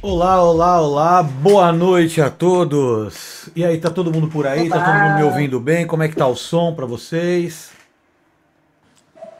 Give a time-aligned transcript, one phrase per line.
[0.00, 3.50] Olá, olá, olá, boa noite a todos.
[3.56, 4.70] E aí, tá todo mundo por aí?
[4.70, 4.78] Olá.
[4.78, 5.88] Tá todo mundo me ouvindo bem?
[5.88, 7.72] Como é que tá o som para vocês?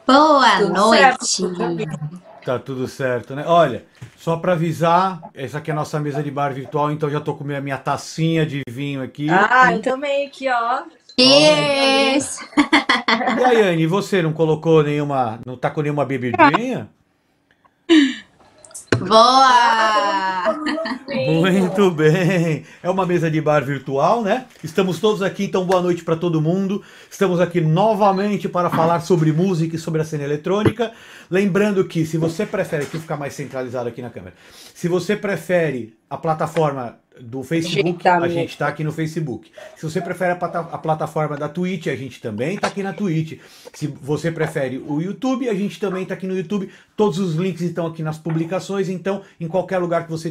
[0.04, 1.26] Boa tudo noite.
[1.26, 1.54] Certo.
[2.44, 3.44] Tá tudo certo, né?
[3.46, 3.84] Olha,
[4.16, 7.34] só para avisar, essa aqui é a nossa mesa de bar virtual, então já tô
[7.34, 9.29] com a minha tacinha de vinho aqui.
[9.30, 10.82] Ah, eu também aqui, ó.
[11.16, 12.40] Yes.
[13.38, 16.88] E aí, Anne, você não colocou nenhuma, não tá com nenhuma bebidinha?
[19.00, 20.77] Boa!
[21.07, 22.64] Muito bem.
[22.82, 24.46] É uma mesa de bar virtual, né?
[24.62, 26.82] Estamos todos aqui, então boa noite para todo mundo.
[27.11, 30.93] Estamos aqui novamente para falar sobre música e sobre a cena eletrônica.
[31.31, 34.34] Lembrando que se você prefere, aqui ficar mais centralizado aqui na câmera.
[34.75, 39.50] Se você prefere a plataforma do Facebook, a gente está aqui no Facebook.
[39.77, 43.41] Se você prefere a, a, plataforma da Twitch, a gente também está aqui na Twitch.
[43.73, 46.70] Se você prefere o YouTube, a gente também está aqui no YouTube.
[46.97, 50.31] Todos os links estão aqui nas publicações, então em qualquer lugar que você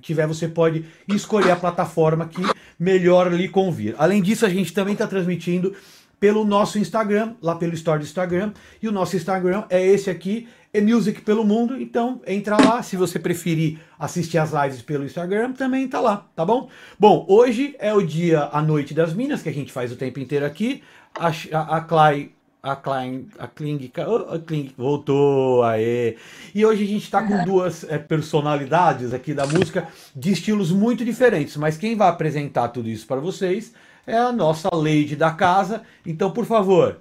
[0.00, 2.42] tiver, você pode escolher a plataforma que
[2.78, 3.94] melhor lhe convir.
[3.98, 5.74] Além disso, a gente também está transmitindo
[6.18, 8.52] pelo nosso Instagram, lá pelo Story do Instagram.
[8.82, 11.80] E o nosso Instagram é esse aqui, é Music pelo Mundo.
[11.80, 16.44] Então entra lá, se você preferir assistir as lives pelo Instagram, também tá lá, tá
[16.44, 16.68] bom?
[16.98, 20.20] Bom, hoje é o dia, a noite das minas, que a gente faz o tempo
[20.20, 20.82] inteiro aqui.
[21.18, 23.92] A, a, a Clay a Klein, a Kling,
[24.28, 26.16] a Kling voltou, aê.
[26.54, 31.04] E hoje a gente está com duas é, personalidades aqui da música de estilos muito
[31.04, 33.72] diferentes, mas quem vai apresentar tudo isso para vocês
[34.06, 35.82] é a nossa lady da casa.
[36.04, 37.00] Então, por favor,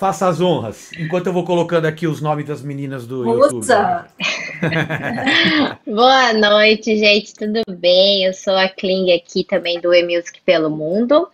[0.00, 4.08] faça as honras, enquanto eu vou colocando aqui os nomes das meninas do Usa.
[4.16, 5.78] YouTube.
[5.86, 8.24] Boa noite, gente, tudo bem?
[8.24, 11.28] Eu sou a Kling aqui também do E-Music pelo Mundo.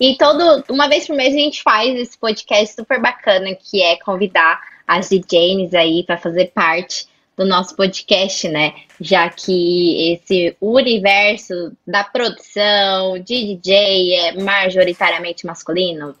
[0.00, 3.96] E todo, uma vez por mês a gente faz esse podcast super bacana, que é
[4.00, 8.74] convidar as DJs aí para fazer parte do nosso podcast, né?
[9.00, 16.16] Já que esse universo da produção de DJ é majoritariamente masculino.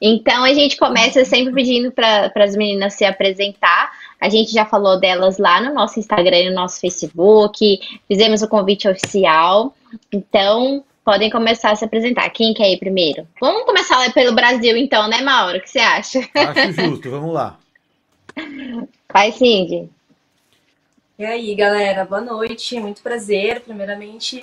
[0.00, 3.92] Então a gente começa sempre pedindo para as meninas se apresentar.
[4.20, 8.48] A gente já falou delas lá no nosso Instagram e no nosso Facebook, fizemos o
[8.48, 9.74] convite oficial.
[10.12, 12.30] Então, podem começar a se apresentar.
[12.30, 13.26] Quem quer ir primeiro?
[13.40, 15.58] Vamos começar lá pelo Brasil, então, né, Mauro?
[15.58, 16.20] O que você acha?
[16.34, 17.58] Acho justo, vamos lá.
[19.12, 19.88] Vai, Cindy.
[21.18, 23.60] E aí, galera, boa noite, muito prazer.
[23.60, 24.42] Primeiramente,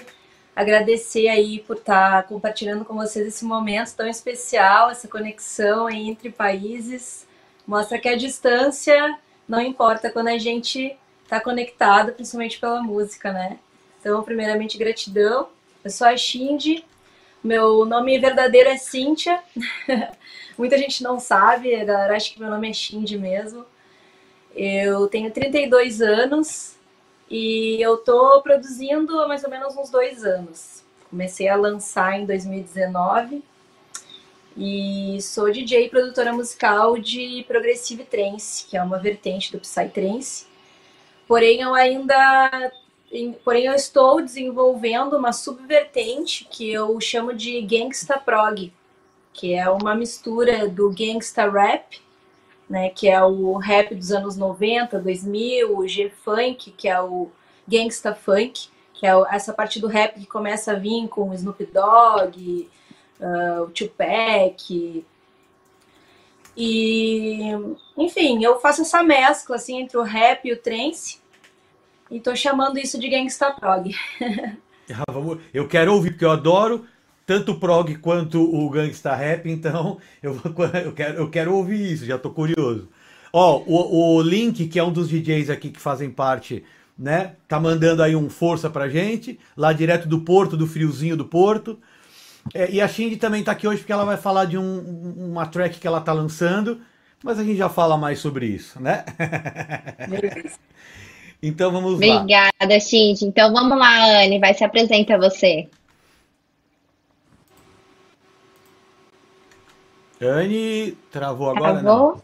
[0.57, 7.27] agradecer aí por estar compartilhando com vocês esse momento tão especial, essa conexão entre países.
[7.67, 13.59] Mostra que a distância não importa quando a gente está conectado, principalmente pela música, né?
[13.99, 15.47] Então, primeiramente, gratidão.
[15.83, 16.83] Eu sou a Shindy,
[17.43, 19.39] meu nome verdadeiro é Cíntia.
[20.57, 23.63] Muita gente não sabe, a galera acha que meu nome é Shindy mesmo.
[24.55, 26.76] Eu tenho 32 anos
[27.29, 30.83] e eu tô produzindo há mais ou menos uns dois anos.
[31.09, 33.43] Comecei a lançar em 2019
[34.55, 40.45] e sou DJ e produtora musical de Progressive Trance, que é uma vertente do Psytrance.
[41.27, 42.71] Porém, eu ainda
[43.43, 48.73] porém eu estou desenvolvendo uma subvertente que eu chamo de gangsta prog,
[49.31, 52.01] que é uma mistura do gangsta rap
[52.69, 57.29] né, que é o rap dos anos 90, 2000, o G-Funk, que é o
[57.67, 61.65] Gangsta Funk, que é essa parte do rap que começa a vir com o Snoop
[61.65, 62.69] Dogg,
[63.19, 65.05] uh, o Tupac.
[66.55, 67.41] E,
[67.95, 71.19] enfim, eu faço essa mescla assim, entre o rap e o trance,
[72.09, 73.93] e tô chamando isso de Gangsta Prog.
[74.89, 75.03] Ah,
[75.53, 76.87] eu quero ouvir, porque eu adoro
[77.27, 80.39] tanto o prog quanto o gangsta rap, então eu,
[80.85, 82.87] eu, quero, eu quero ouvir isso, já tô curioso.
[83.33, 86.63] Ó, o, o Link, que é um dos DJs aqui que fazem parte,
[86.97, 91.25] né, tá mandando aí um força pra gente, lá direto do Porto, do friozinho do
[91.25, 91.77] Porto.
[92.53, 95.45] É, e a Shindy também tá aqui hoje porque ela vai falar de um, uma
[95.45, 96.79] track que ela tá lançando,
[97.21, 99.03] mas a gente já fala mais sobre isso, né?
[101.43, 102.21] então vamos lá.
[102.21, 103.25] Obrigada, Shindy.
[103.25, 105.67] Então vamos lá, Anne, vai se apresenta você.
[110.19, 111.79] Anne, travou agora?
[111.79, 112.13] Travou?
[112.13, 112.21] Não.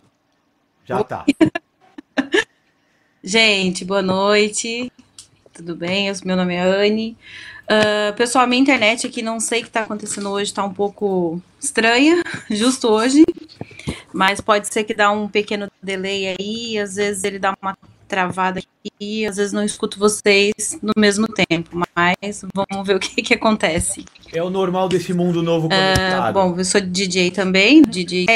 [0.84, 1.25] Já tá.
[3.24, 4.92] Gente, boa noite.
[5.54, 6.12] Tudo bem?
[6.25, 7.16] Meu nome é Anne.
[7.66, 11.40] Uh, pessoal, minha internet aqui, não sei o que está acontecendo hoje, está um pouco
[11.60, 13.24] estranha, justo hoje.
[14.12, 17.78] Mas pode ser que dá um pequeno delay aí, às vezes ele dá uma
[18.13, 23.24] travada aqui, às vezes não escuto vocês no mesmo tempo, mas vamos ver o que,
[23.24, 24.06] que acontece.
[24.31, 26.30] É o normal desse mundo novo conectado.
[26.30, 28.27] Uh, bom, eu sou DJ também, DJ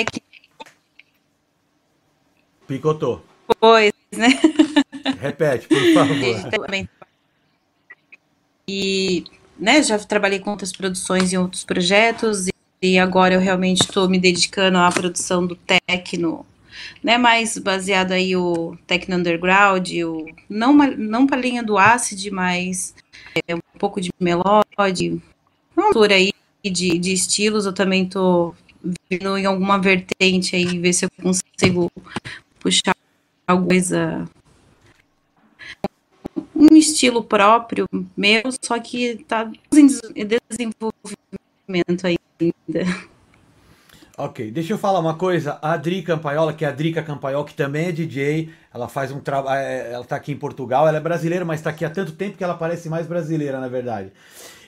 [2.67, 3.23] Picotou.
[3.59, 4.29] Pois, né?
[5.21, 6.17] Repete, por favor.
[8.69, 9.23] E
[9.57, 12.47] né, já trabalhei com outras produções em outros projetos
[12.81, 16.45] e agora eu realmente estou me dedicando à produção do techno,
[17.03, 22.95] né, mais baseado aí o techno underground, o, não, não para linha do acid, mas
[23.47, 25.21] é, um pouco de melody,
[25.75, 26.31] uma altura aí
[26.63, 28.55] de, de estilos, eu também estou
[29.09, 31.91] vindo em alguma vertente aí, ver se eu consigo
[32.59, 32.95] puxar
[33.47, 34.27] alguma coisa
[36.55, 39.87] um estilo próprio meu, só que está em
[40.25, 43.07] desenvolvimento ainda.
[44.19, 45.59] Ok, deixa eu falar uma coisa.
[45.61, 49.19] A Adri Campaiola, que é a Drica Campaiol, que também é DJ, ela faz um
[49.19, 49.59] trabalho.
[49.59, 52.35] É, ela está aqui em Portugal, ela é brasileira, mas está aqui há tanto tempo
[52.35, 54.11] que ela parece mais brasileira, na verdade.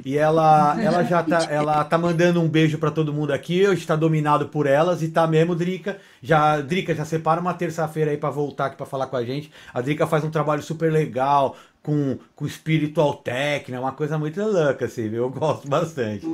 [0.06, 3.66] E ela, ela já tá, ela tá mandando um beijo para todo mundo aqui.
[3.66, 5.98] Hoje está dominado por elas e tá mesmo, Drica.
[6.22, 9.52] Já, Drica, já separa uma terça-feira aí para voltar aqui para falar com a gente.
[9.74, 14.42] A Drica faz um trabalho super legal, com, com espiritual techno, é uma coisa muito
[14.42, 15.24] louca, assim, viu?
[15.24, 16.26] Eu gosto bastante.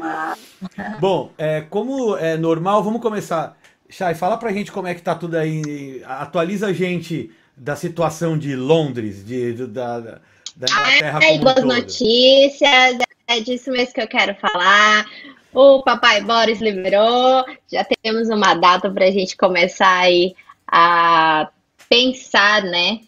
[0.99, 3.57] Bom, é, como é normal, vamos começar.
[3.89, 6.01] Chay, fala pra gente como é que tá tudo aí.
[6.05, 11.55] Atualiza a gente da situação de Londres, de, de da, da Inglaterra Ai, como boas
[11.55, 11.67] todo.
[11.67, 12.97] notícias,
[13.27, 15.05] é disso mesmo que eu quero falar.
[15.53, 20.35] O Papai Boris liberou, já temos uma data para a gente começar aí
[20.67, 21.49] a
[21.87, 22.99] pensar, né,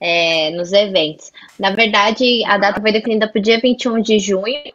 [0.00, 1.32] é, nos eventos.
[1.58, 4.72] Na verdade, a data foi definida para o dia 21 de junho,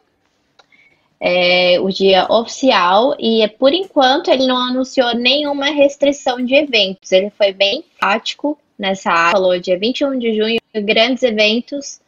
[1.19, 7.12] é, o dia oficial, e por enquanto ele não anunciou nenhuma restrição de eventos.
[7.12, 12.01] Ele foi bem prático nessa área, falou dia 21 de junho, grandes eventos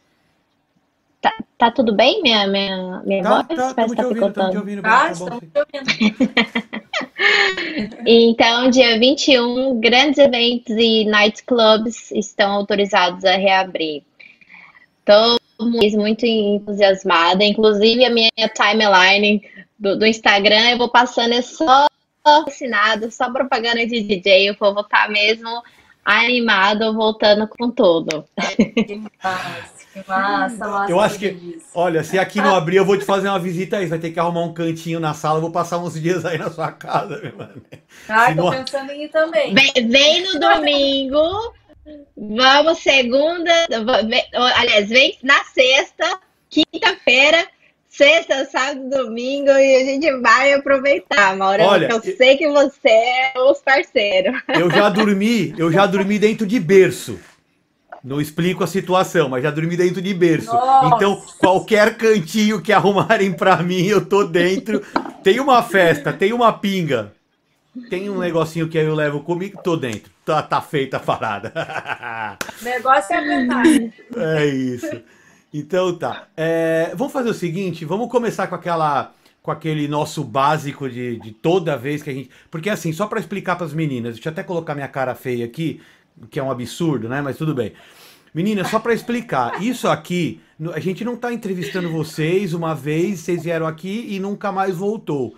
[1.24, 3.46] Tá, tá tudo bem, minha, minha, minha tá, voz?
[3.48, 4.58] Tá, Parece que tá picotando.
[4.58, 5.64] Ouvindo, tá, ouvindo, tá
[8.06, 14.02] então, dia 21, grandes eventos e nightclubs estão autorizados a reabrir.
[15.00, 17.44] Estou muito entusiasmada.
[17.44, 19.42] Inclusive, a minha timeline
[19.78, 21.86] do, do Instagram, eu vou passando é só
[22.24, 24.50] assinado, só propaganda de DJ.
[24.50, 25.62] O povo tá mesmo
[26.04, 28.24] animado, voltando com tudo.
[29.22, 29.73] Massa.
[30.06, 30.90] Massa, massa.
[30.90, 33.84] Eu acho que, olha, se aqui não abrir, eu vou te fazer uma visita aí.
[33.84, 35.38] Você vai ter que arrumar um cantinho na sala.
[35.38, 37.62] Eu vou passar uns dias aí na sua casa, meu mano.
[38.08, 39.54] Ai, tô pensando em ir também.
[39.54, 41.54] Vem, vem no domingo.
[42.16, 43.52] Vamos segunda.
[44.56, 46.18] Aliás, vem na sexta,
[46.48, 47.46] quinta-feira,
[47.88, 51.62] sexta, sábado, domingo e a gente vai aproveitar, Mauro.
[51.62, 54.34] Olha, eu sei que você é os parceiros.
[54.48, 57.20] Eu já dormi, eu já dormi dentro de berço.
[58.04, 60.52] Não explico a situação, mas já dormi dentro de berço.
[60.52, 60.94] Nossa.
[60.94, 64.82] Então, qualquer cantinho que arrumarem para mim, eu tô dentro.
[65.22, 67.14] Tem uma festa, tem uma pinga.
[67.88, 70.12] Tem um negocinho que aí eu levo comigo, tô dentro.
[70.22, 71.50] Tá, tá feita a parada.
[72.60, 73.64] negócio é aguentar.
[74.16, 75.02] É isso.
[75.52, 76.28] Então tá.
[76.36, 79.12] É, vamos fazer o seguinte, vamos começar com aquela
[79.42, 82.30] com aquele nosso básico de, de toda vez que a gente.
[82.50, 85.44] Porque assim, só para explicar para as meninas, deixa eu até colocar minha cara feia
[85.44, 85.80] aqui,
[86.30, 87.20] que é um absurdo, né?
[87.20, 87.72] Mas tudo bem.
[88.34, 90.40] Menina, só para explicar, isso aqui,
[90.72, 95.36] a gente não está entrevistando vocês uma vez, vocês vieram aqui e nunca mais voltou.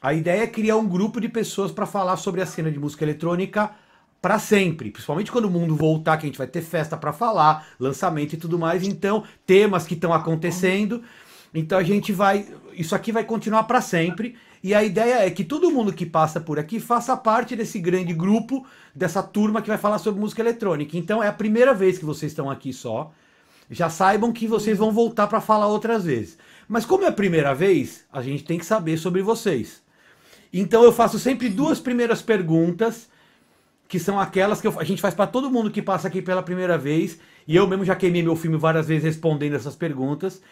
[0.00, 3.04] A ideia é criar um grupo de pessoas para falar sobre a cena de música
[3.04, 3.70] eletrônica
[4.22, 7.66] para sempre, principalmente quando o mundo voltar, que a gente vai ter festa para falar,
[7.78, 8.84] lançamento e tudo mais.
[8.84, 11.02] Então, temas que estão acontecendo.
[11.54, 14.36] Então a gente vai, isso aqui vai continuar para sempre.
[14.62, 18.12] E a ideia é que todo mundo que passa por aqui faça parte desse grande
[18.12, 20.96] grupo, dessa turma que vai falar sobre música eletrônica.
[20.96, 23.12] Então é a primeira vez que vocês estão aqui só.
[23.70, 26.38] Já saibam que vocês vão voltar para falar outras vezes.
[26.68, 29.82] Mas como é a primeira vez, a gente tem que saber sobre vocês.
[30.52, 33.08] Então eu faço sempre duas primeiras perguntas,
[33.88, 36.42] que são aquelas que eu, a gente faz para todo mundo que passa aqui pela
[36.42, 37.18] primeira vez.
[37.46, 40.42] E eu mesmo já queimei meu filme várias vezes respondendo essas perguntas.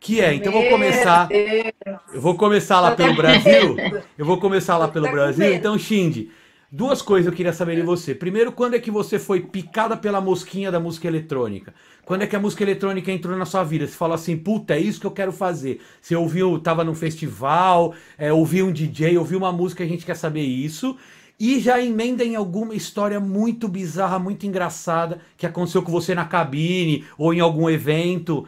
[0.00, 1.28] Que é, então eu vou começar.
[1.30, 3.76] Eu vou começar lá pelo Brasil.
[4.16, 5.52] Eu vou começar lá pelo Brasil.
[5.52, 6.30] Então, Shindy,
[6.72, 8.14] duas coisas eu queria saber de você.
[8.14, 11.74] Primeiro, quando é que você foi picada pela mosquinha da música eletrônica?
[12.02, 13.86] Quando é que a música eletrônica entrou na sua vida?
[13.86, 15.82] Você falou assim, puta, é isso que eu quero fazer.
[16.00, 20.16] Você ouviu, tava num festival, é, ouviu um DJ, ouviu uma música, a gente quer
[20.16, 20.96] saber isso.
[21.38, 26.24] E já emenda em alguma história muito bizarra, muito engraçada que aconteceu com você na
[26.24, 28.46] cabine ou em algum evento.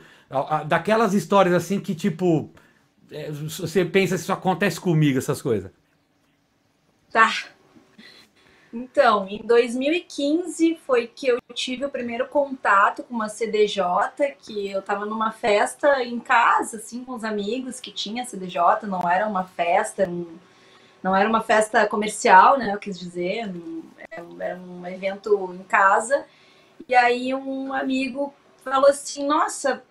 [0.67, 2.51] Daquelas histórias assim que, tipo,
[3.11, 5.71] é, você pensa se isso acontece comigo, essas coisas.
[7.11, 7.31] Tá.
[8.73, 13.83] Então, em 2015 foi que eu tive o primeiro contato com uma CDJ,
[14.39, 19.07] que eu tava numa festa em casa, assim, com os amigos que tinha CDJ, não
[19.07, 20.09] era uma festa,
[21.03, 23.53] não era uma festa comercial, né, eu quis dizer,
[24.41, 26.25] era um evento em casa.
[26.89, 28.33] E aí um amigo
[28.65, 29.83] falou assim: Nossa,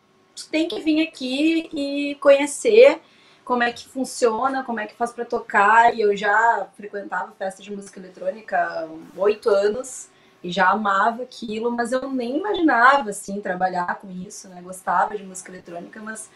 [0.50, 3.02] tem que vir aqui e conhecer
[3.44, 5.96] como é que funciona, como é que faz para tocar.
[5.96, 10.10] E eu já frequentava festa de música eletrônica há oito anos
[10.44, 14.62] e já amava aquilo, mas eu nem imaginava assim trabalhar com isso, né?
[14.62, 16.30] Gostava de música eletrônica, mas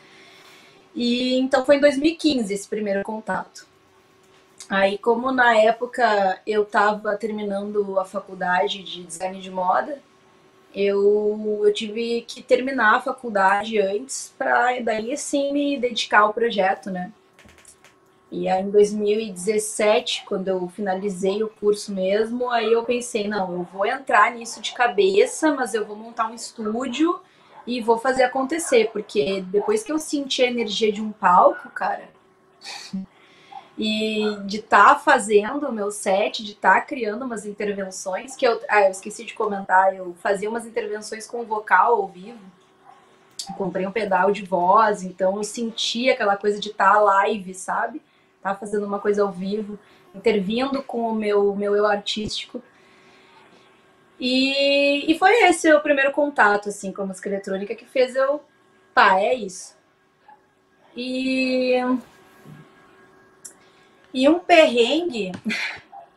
[0.94, 3.68] e então foi em 2015 esse primeiro contato.
[4.70, 10.02] Aí, como na época eu estava terminando a faculdade de design de moda,
[10.76, 16.92] eu, eu tive que terminar a faculdade antes para daí sim me dedicar ao projeto,
[16.92, 17.12] né?
[18.30, 23.64] E aí em 2017, quando eu finalizei o curso mesmo, aí eu pensei, não, eu
[23.72, 27.22] vou entrar nisso de cabeça, mas eu vou montar um estúdio
[27.66, 32.10] e vou fazer acontecer, porque depois que eu senti a energia de um palco, cara,
[33.78, 38.48] e de estar tá fazendo o meu set, de estar tá criando umas intervenções, que
[38.48, 42.40] eu, ah, eu esqueci de comentar, eu fazia umas intervenções com vocal ao vivo,
[43.58, 48.02] comprei um pedal de voz, então eu senti aquela coisa de estar tá live, sabe?
[48.42, 49.78] Tá fazendo uma coisa ao vivo,
[50.14, 52.62] intervindo com o meu, meu eu artístico.
[54.18, 58.42] E, e foi esse o primeiro contato, assim, com a música eletrônica que fez eu,
[58.94, 59.76] pá, é isso.
[60.96, 61.74] E,
[64.16, 65.34] e um perrengue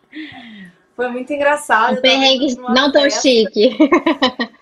[0.94, 1.98] foi muito engraçado.
[1.98, 3.22] Um perrengue não tão festa.
[3.22, 3.76] chique.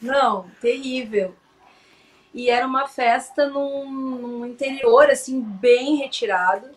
[0.00, 1.34] Não, terrível.
[2.32, 6.70] E era uma festa num, num interior, assim, bem retirado.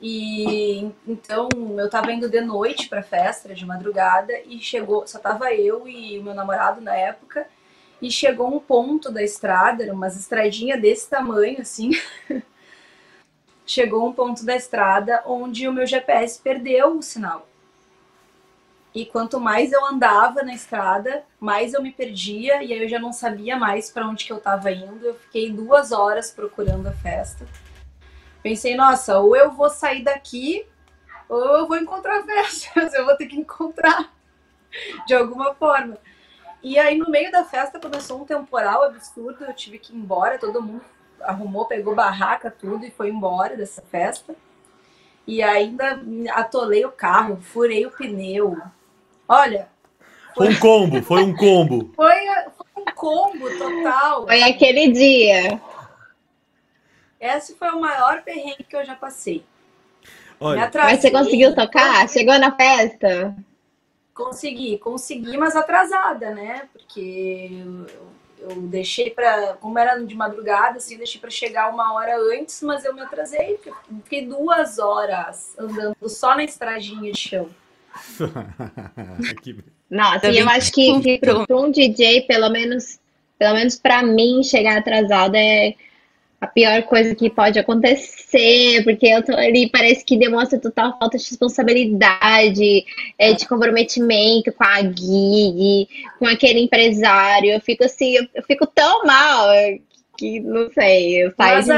[0.00, 5.52] E então eu estava indo de noite para festa, de madrugada, e chegou, só tava
[5.52, 7.46] eu e o meu namorado na época,
[8.00, 11.90] e chegou um ponto da estrada, era umas estradinha desse tamanho assim.
[13.70, 17.46] chegou um ponto da estrada onde o meu GPS perdeu o sinal.
[18.92, 22.98] E quanto mais eu andava na estrada, mais eu me perdia e aí eu já
[22.98, 25.06] não sabia mais para onde que eu estava indo.
[25.06, 27.46] Eu fiquei duas horas procurando a festa.
[28.42, 30.66] Pensei, nossa, ou eu vou sair daqui,
[31.28, 34.12] ou eu vou encontrar festas, eu vou ter que encontrar
[35.06, 35.96] de alguma forma.
[36.60, 40.38] E aí, no meio da festa, começou um temporal absurdo, eu tive que ir embora,
[40.38, 40.82] todo mundo
[41.22, 44.34] arrumou, pegou barraca, tudo e foi embora dessa festa.
[45.26, 46.00] E ainda
[46.30, 48.58] atolei o carro, furei o pneu.
[49.28, 49.68] Olha.
[50.34, 51.90] Foi um combo, foi um combo.
[51.96, 52.14] foi,
[52.56, 54.26] foi um combo total.
[54.26, 55.60] Foi aquele dia.
[57.20, 59.44] Esse foi o maior perrengue que eu já passei.
[60.40, 62.08] Olha, mas você conseguiu tocar?
[62.08, 63.36] Chegou na festa?
[64.14, 66.66] Consegui, consegui, mas atrasada, né?
[66.72, 67.62] Porque
[68.40, 72.62] eu, eu deixei para, como era de madrugada, assim, deixei para chegar uma hora antes,
[72.62, 73.58] mas eu me atrasei,
[74.04, 77.48] fiquei duas horas andando só na estradinha de chão.
[79.90, 83.00] Nossa, eu acho que, que para um DJ, pelo menos,
[83.38, 85.74] pelo menos para mim, chegar atrasado é
[86.40, 91.18] a pior coisa que pode acontecer, porque eu tô ali, parece que demonstra total falta
[91.18, 92.84] de responsabilidade,
[93.18, 97.50] é, de comprometimento com a gig, com aquele empresário.
[97.50, 99.48] Eu fico assim, eu, eu fico tão mal
[100.16, 101.24] que não sei,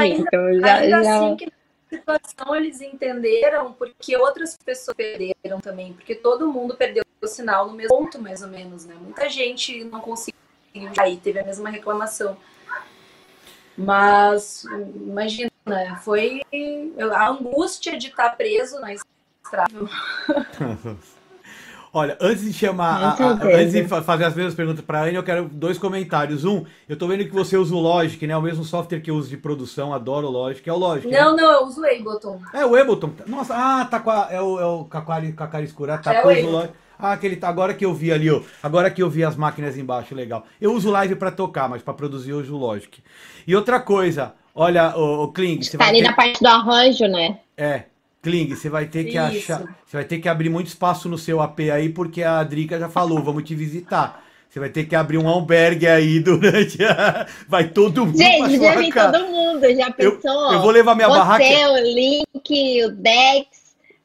[0.01, 0.23] mim.
[0.25, 1.17] Então já, ainda já...
[1.17, 1.51] assim que
[1.89, 7.73] situação eles entenderam porque outras pessoas perderam também, porque todo mundo perdeu o sinal no
[7.73, 8.95] mesmo ponto, mais ou menos, né?
[8.99, 10.39] Muita gente não conseguiu
[10.97, 12.35] aí, teve a mesma reclamação.
[13.77, 14.65] Mas,
[14.95, 15.51] imagina,
[16.03, 16.41] foi
[17.13, 19.89] a angústia de estar preso na estrada.
[21.95, 25.13] Olha, antes de chamar, a, a, antes de fazer as mesmas perguntas para a Anne,
[25.13, 26.43] eu quero dois comentários.
[26.43, 28.35] Um, eu tô vendo que você usa o Logic, né?
[28.35, 31.07] O mesmo software que eu uso de produção, adoro o Logic, é o Logic.
[31.07, 31.21] Né?
[31.21, 31.43] Não, né?
[31.43, 32.41] não, eu uso o Ableton.
[32.51, 33.11] É o Ableton.
[33.27, 36.21] Nossa, ah, tá com a, é o, é o com a cara escura, tá é
[36.23, 36.73] com o Logic.
[36.97, 37.47] Ah, aquele tá.
[37.47, 38.41] Agora que eu vi ali, ó.
[38.61, 40.45] Agora que eu vi as máquinas embaixo, legal.
[40.59, 43.01] Eu uso live para tocar, mas para produzir eu uso o Logic.
[43.45, 45.61] E outra coisa, olha, o, o Kling.
[45.61, 46.07] Você tá ali ter...
[46.07, 47.39] na parte do arranjo, né?
[47.57, 47.83] É.
[48.21, 49.51] Kling, você vai ter que Isso.
[49.51, 49.75] achar.
[49.85, 52.87] Você vai ter que abrir muito espaço no seu AP aí, porque a Drica já
[52.87, 54.23] falou, vamos te visitar.
[54.53, 57.25] Você vai ter que abrir um albergue aí durante a...
[57.49, 60.51] Vai todo mundo Gente, já vi todo mundo, já pensou?
[60.51, 61.71] Eu, eu vou levar minha Você, barraca.
[61.71, 63.47] o Link, o Dex,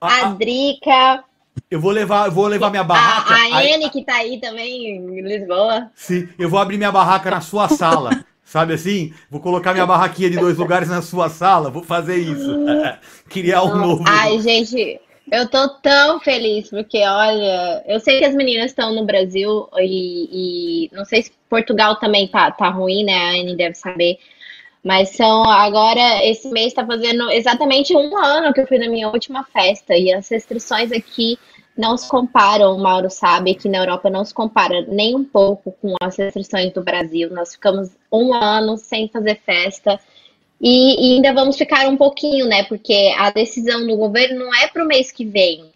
[0.01, 1.23] a, a Drica.
[1.71, 3.35] Eu vou levar, eu vou levar minha barraca.
[3.35, 5.91] A, a Anne que tá aí também em Lisboa.
[5.95, 8.25] Sim, eu vou abrir minha barraca na sua sala.
[8.45, 9.13] Sabe assim?
[9.31, 12.65] Vou colocar minha barraquinha de dois lugares na sua sala, vou fazer isso.
[13.29, 14.05] Criar um novo.
[14.07, 14.99] Ai, gente,
[15.31, 20.87] eu tô tão feliz, porque olha, eu sei que as meninas estão no Brasil e,
[20.87, 23.15] e, não sei se Portugal também tá, tá ruim, né?
[23.15, 24.17] A Anne deve saber.
[24.85, 29.09] Mas são agora, esse mês está fazendo exatamente um ano que eu fui na minha
[29.09, 29.97] última festa.
[29.97, 31.39] E as restrições aqui
[31.77, 35.73] não se comparam, o Mauro sabe que na Europa não se compara nem um pouco
[35.81, 37.31] com as restrições do Brasil.
[37.31, 39.99] Nós ficamos um ano sem fazer festa
[40.61, 42.65] e, e ainda vamos ficar um pouquinho, né?
[42.65, 45.67] Porque a decisão do governo não é para o mês que vem,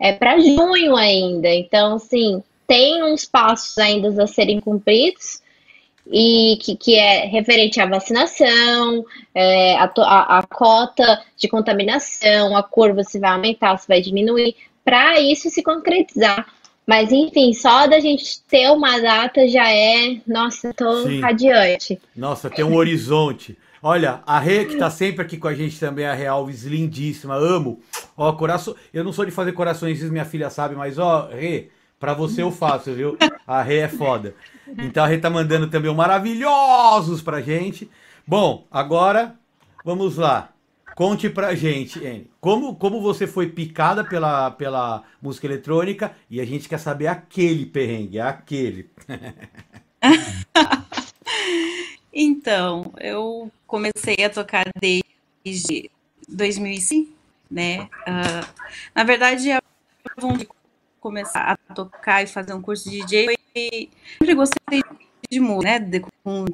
[0.00, 1.48] é para junho ainda.
[1.48, 5.43] Então, assim, tem uns passos ainda a serem cumpridos
[6.06, 12.62] e que, que é referente à vacinação, é, a, a, a, cota de contaminação, a
[12.62, 16.46] curva se vai aumentar, se vai diminuir, para isso se concretizar.
[16.86, 21.20] Mas enfim, só da gente ter uma data já é, nossa, tô Sim.
[21.20, 21.98] radiante.
[22.14, 23.56] Nossa, tem um horizonte.
[23.82, 27.34] Olha, a Rê, que tá sempre aqui com a gente também, a Rê Alves, lindíssima,
[27.34, 27.80] amo.
[28.16, 28.74] Ó, coração.
[28.92, 31.68] Eu não sou de fazer corações, minha filha sabe, mas ó, Rê,
[32.00, 33.16] pra você eu faço, viu?
[33.46, 34.34] A Rê é foda.
[34.78, 37.90] Então a Rê tá mandando também um maravilhosos pra gente.
[38.26, 39.34] Bom, agora
[39.84, 40.50] vamos lá.
[40.94, 46.44] Conte pra gente, Anne, como, como você foi picada pela, pela música eletrônica e a
[46.44, 48.88] gente quer saber aquele perrengue, aquele.
[52.12, 55.90] então, eu comecei a tocar desde
[56.28, 57.10] 2005,
[57.50, 57.88] né?
[58.06, 58.46] Uh,
[58.94, 59.50] na verdade, de
[61.04, 63.90] começar a tocar e fazer um curso de DJ foi...
[64.18, 64.82] sempre gostei
[65.30, 65.78] de música, né?
[65.78, 66.46] De, com,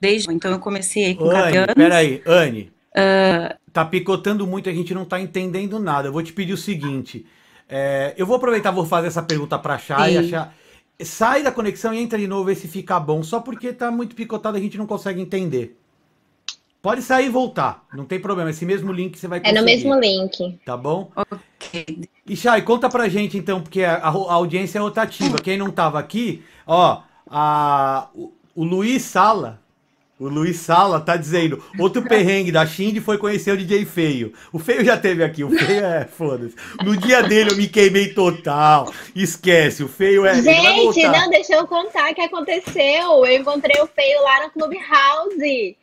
[0.00, 1.74] desde então eu comecei com Anne, anos.
[1.74, 2.72] Peraí, Anne.
[2.90, 6.08] Uh, tá picotando muito, a gente não tá entendendo nada.
[6.08, 7.24] Eu vou te pedir o seguinte.
[7.68, 10.54] É, eu vou aproveitar, vou fazer essa pergunta pra Chay, achar
[11.04, 13.22] sai da conexão e entra de novo, ver se fica bom.
[13.22, 15.76] Só porque tá muito picotado, a gente não consegue entender.
[16.86, 18.48] Pode sair e voltar, não tem problema.
[18.48, 19.58] Esse mesmo link você vai conseguir.
[19.58, 20.56] É no mesmo link.
[20.64, 21.10] Tá bom?
[21.16, 22.08] Ok.
[22.24, 25.36] E Chay, conta pra gente então, porque a, a, audiência é rotativa.
[25.36, 29.60] Quem não tava aqui, ó, a, o, o Luiz Sala,
[30.16, 34.32] o Luiz Sala tá dizendo, outro perrengue da Shindy foi conhecer o DJ Feio.
[34.52, 36.54] O Feio já teve aqui, o Feio é, foda-se.
[36.84, 38.92] No dia dele eu me queimei total.
[39.12, 40.40] Esquece, o Feio é...
[40.40, 43.26] Gente, não, deixa eu contar o que aconteceu.
[43.26, 45.76] Eu encontrei o Feio lá no Clubhouse.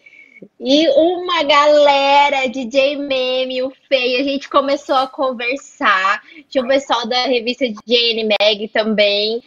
[0.59, 6.21] E uma galera, DJ Meme, o Feio, a gente começou a conversar.
[6.49, 9.41] Tinha o pessoal da revista DJ Mag também.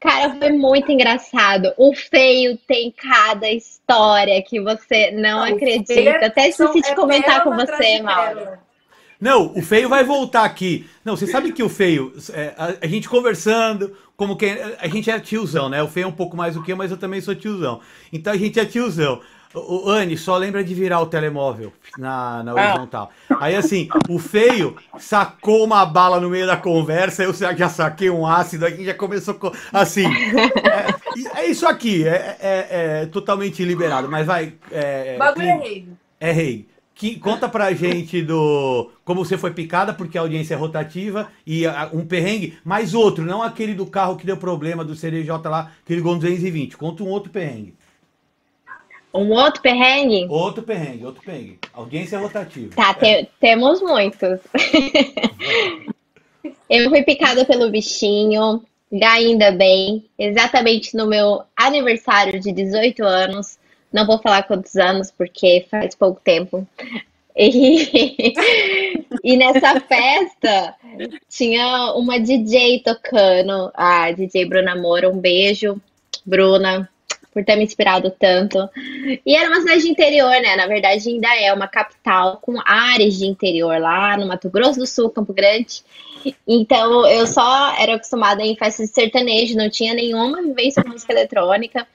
[0.00, 1.72] Cara, foi muito engraçado.
[1.76, 6.26] O Feio tem cada história que você não, não acredita.
[6.26, 8.58] Até esqueci de é comentar com você, Mauro.
[9.20, 10.86] Não, o Feio vai voltar aqui.
[11.04, 14.46] Não, você sabe que o Feio, é, a, a, gente conversando, como que
[14.78, 15.82] a gente é tiozão, né?
[15.82, 17.80] O Feio é um pouco mais do que eu, mas eu também sou tiozão.
[18.12, 19.20] Então a gente é tiozão.
[19.56, 22.54] O, Anne, só lembra de virar o telemóvel na, na ah.
[22.54, 23.10] horizontal.
[23.30, 23.36] Ah.
[23.40, 28.26] Aí, assim, o feio sacou uma bala no meio da conversa, eu já saquei um
[28.26, 29.50] ácido, a gente já começou com.
[29.72, 30.04] Assim.
[31.36, 34.52] É, é isso aqui, é, é, é, totalmente liberado, mas vai.
[34.70, 35.88] É, o bagulho é rei.
[36.20, 36.68] É rei.
[36.94, 41.66] Que, conta pra gente do como você foi picada, porque a audiência é rotativa, e
[41.66, 45.70] a, um perrengue, mas outro, não aquele do carro que deu problema do CDJ lá,
[45.84, 46.76] que ligou 220.
[46.76, 47.74] Conta um outro perrengue.
[49.16, 50.26] Um outro perrengue?
[50.28, 51.58] Outro perrengue, outro perrengue.
[51.72, 52.74] Audiência rotativa.
[52.74, 53.24] Tá, é.
[53.24, 54.40] te, temos muitos.
[56.68, 58.62] eu fui picada pelo bichinho,
[59.02, 63.58] ainda bem, exatamente no meu aniversário de 18 anos.
[63.92, 66.66] Não vou falar quantos anos, porque faz pouco tempo.
[67.38, 68.32] E,
[69.22, 70.74] e nessa festa
[71.28, 75.10] tinha uma DJ tocando, a DJ Bruna Moura.
[75.10, 75.78] Um beijo,
[76.24, 76.88] Bruna
[77.36, 78.66] por ter me inspirado tanto.
[79.26, 80.56] E era uma cidade de interior, né?
[80.56, 84.86] Na verdade, ainda é uma capital com áreas de interior lá no Mato Grosso do
[84.86, 85.84] Sul, Campo Grande.
[86.48, 91.12] Então, eu só era acostumada em festas de sertanejo, não tinha nenhuma vivência com música
[91.12, 91.86] eletrônica.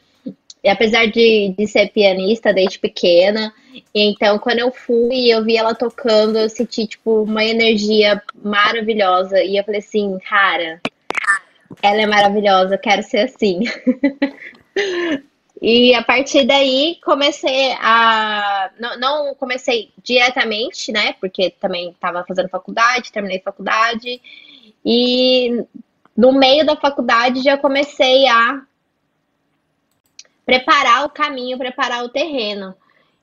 [0.63, 3.51] E apesar de, de ser pianista desde pequena,
[3.95, 9.43] então quando eu fui eu vi ela tocando, eu senti tipo uma energia maravilhosa.
[9.43, 10.79] E eu falei assim, cara,
[11.81, 13.61] ela é maravilhosa, quero ser assim.
[15.61, 18.71] E a partir daí comecei a.
[18.79, 21.13] Não, não comecei diretamente, né?
[21.13, 24.19] Porque também estava fazendo faculdade, terminei faculdade.
[24.83, 25.63] E
[26.17, 28.63] no meio da faculdade já comecei a
[30.43, 32.75] preparar o caminho, preparar o terreno.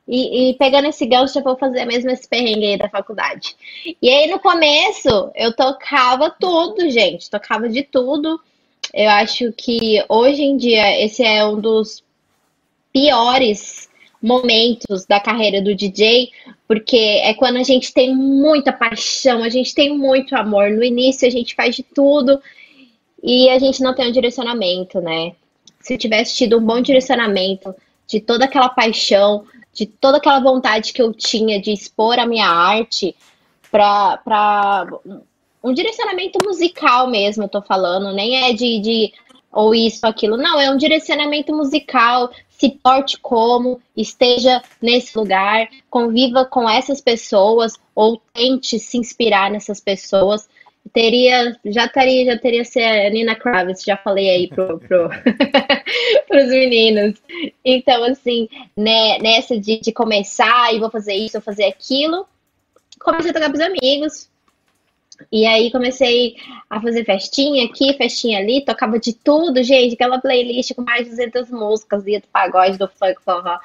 [0.07, 3.55] E, e, pegando esse gancho, eu vou fazer mesmo esse perrengue aí da faculdade.
[4.01, 7.29] E aí, no começo, eu tocava tudo, gente.
[7.29, 8.40] Tocava de tudo.
[8.94, 12.03] Eu acho que hoje em dia esse é um dos
[12.92, 13.88] piores
[14.20, 16.31] momentos da carreira do DJ,
[16.66, 20.70] porque é quando a gente tem muita paixão, a gente tem muito amor.
[20.70, 22.40] No início a gente faz de tudo
[23.22, 25.33] e a gente não tem um direcionamento, né?
[25.81, 27.74] Se tivesse tido um bom direcionamento
[28.07, 32.48] de toda aquela paixão, de toda aquela vontade que eu tinha de expor a minha
[32.48, 33.14] arte
[33.70, 34.87] para
[35.62, 39.12] um direcionamento musical mesmo, eu tô falando, nem é de, de
[39.53, 40.37] ou isso, aquilo.
[40.37, 42.31] Não, é um direcionamento musical.
[42.59, 49.81] Se porte como, esteja nesse lugar, conviva com essas pessoas ou tente se inspirar nessas
[49.81, 50.49] pessoas.
[50.92, 55.09] Teria, já teria, já teria ser a Nina Kravitz, já falei aí pro, pro
[56.27, 57.23] pros meninos.
[57.64, 62.27] Então, assim, né, nessa de, de começar e vou fazer isso, vou fazer aquilo,
[62.99, 64.29] comecei a tocar pros amigos,
[65.31, 66.37] e aí comecei
[66.70, 71.11] a fazer festinha aqui, festinha ali, tocava de tudo, gente, aquela playlist com mais de
[71.11, 73.59] 200 músicas, ia do pagode, do funk, forró,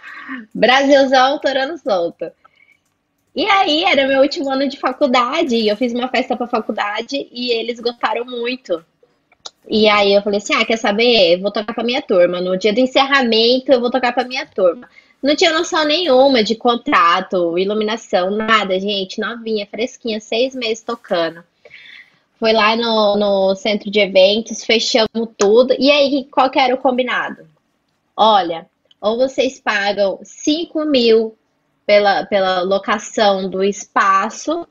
[0.53, 2.31] Brasilzão, torando solto.
[3.35, 7.27] E aí era meu último ano de faculdade, e eu fiz uma festa pra faculdade
[7.31, 8.83] e eles gostaram muito.
[9.67, 11.39] E aí eu falei assim, ah, quer saber?
[11.39, 12.41] Vou tocar pra minha turma.
[12.41, 14.89] No dia do encerramento eu vou tocar pra minha turma.
[15.23, 19.21] Não tinha noção nenhuma de contrato, iluminação, nada, gente.
[19.21, 21.41] Novinha, fresquinha, seis meses tocando.
[22.37, 25.73] Foi lá no, no centro de eventos, fechamos tudo.
[25.79, 27.47] E aí, qual que era o combinado?
[28.17, 28.67] Olha,
[28.99, 31.37] ou vocês pagam 5 mil
[31.85, 34.67] pela, pela locação do espaço,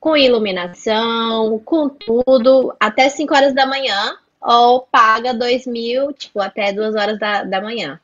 [0.00, 6.72] com iluminação, com tudo, até 5 horas da manhã, ou paga 2 mil, tipo, até
[6.72, 8.00] 2 horas da, da manhã.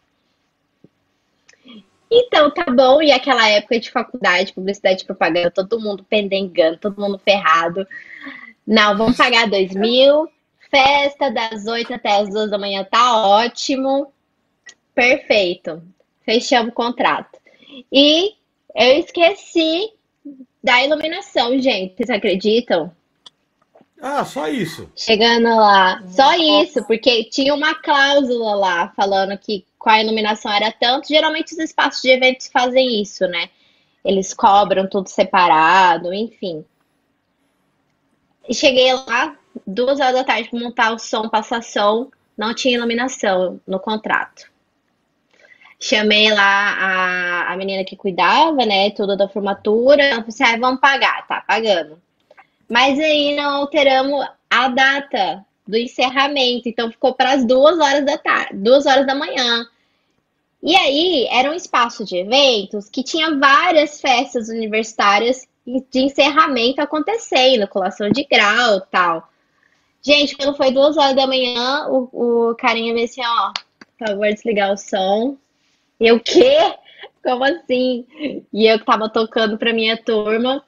[2.11, 3.03] Então, tá bom.
[3.03, 7.87] E aquela época de faculdade, publicidade e propaganda, todo mundo pendengando, todo mundo ferrado.
[8.67, 10.29] Não, vamos pagar dois mil.
[10.71, 14.13] Festa das 8 até as 2 da manhã tá ótimo.
[14.95, 15.83] Perfeito.
[16.25, 17.39] Fechamos o contrato.
[17.93, 18.35] E
[18.75, 19.93] eu esqueci
[20.63, 21.97] da iluminação, gente.
[21.97, 22.91] Vocês acreditam?
[24.01, 24.91] Ah, só isso.
[24.95, 30.71] Chegando lá, só isso, porque tinha uma cláusula lá falando que com a iluminação era
[30.71, 31.09] tanto.
[31.09, 33.49] Geralmente os espaços de eventos fazem isso, né?
[34.05, 36.65] Eles cobram tudo separado, enfim.
[38.49, 42.77] E cheguei lá, duas horas da tarde, para montar o som, passar som, não tinha
[42.77, 44.51] iluminação no contrato.
[45.81, 50.03] Chamei lá a, a menina que cuidava, né, tudo da formatura.
[50.03, 52.01] Ela falou assim: ah, vamos pagar, tá pagando.
[52.69, 58.17] Mas aí não alteramos a data do encerramento, então ficou para as duas horas da
[58.19, 59.67] tarde, duas horas da manhã.
[60.63, 67.69] E aí era um espaço de eventos que tinha várias festas universitárias de encerramento acontecendo,
[67.69, 69.29] colação de grau tal.
[70.03, 73.53] Gente, quando foi duas horas da manhã, o, o carinha me assim, ó,
[73.99, 75.37] por favor, desligar o som.
[75.99, 76.59] Eu, quê?
[77.25, 78.07] Como assim?
[78.53, 80.65] E eu que tava tocando pra minha turma.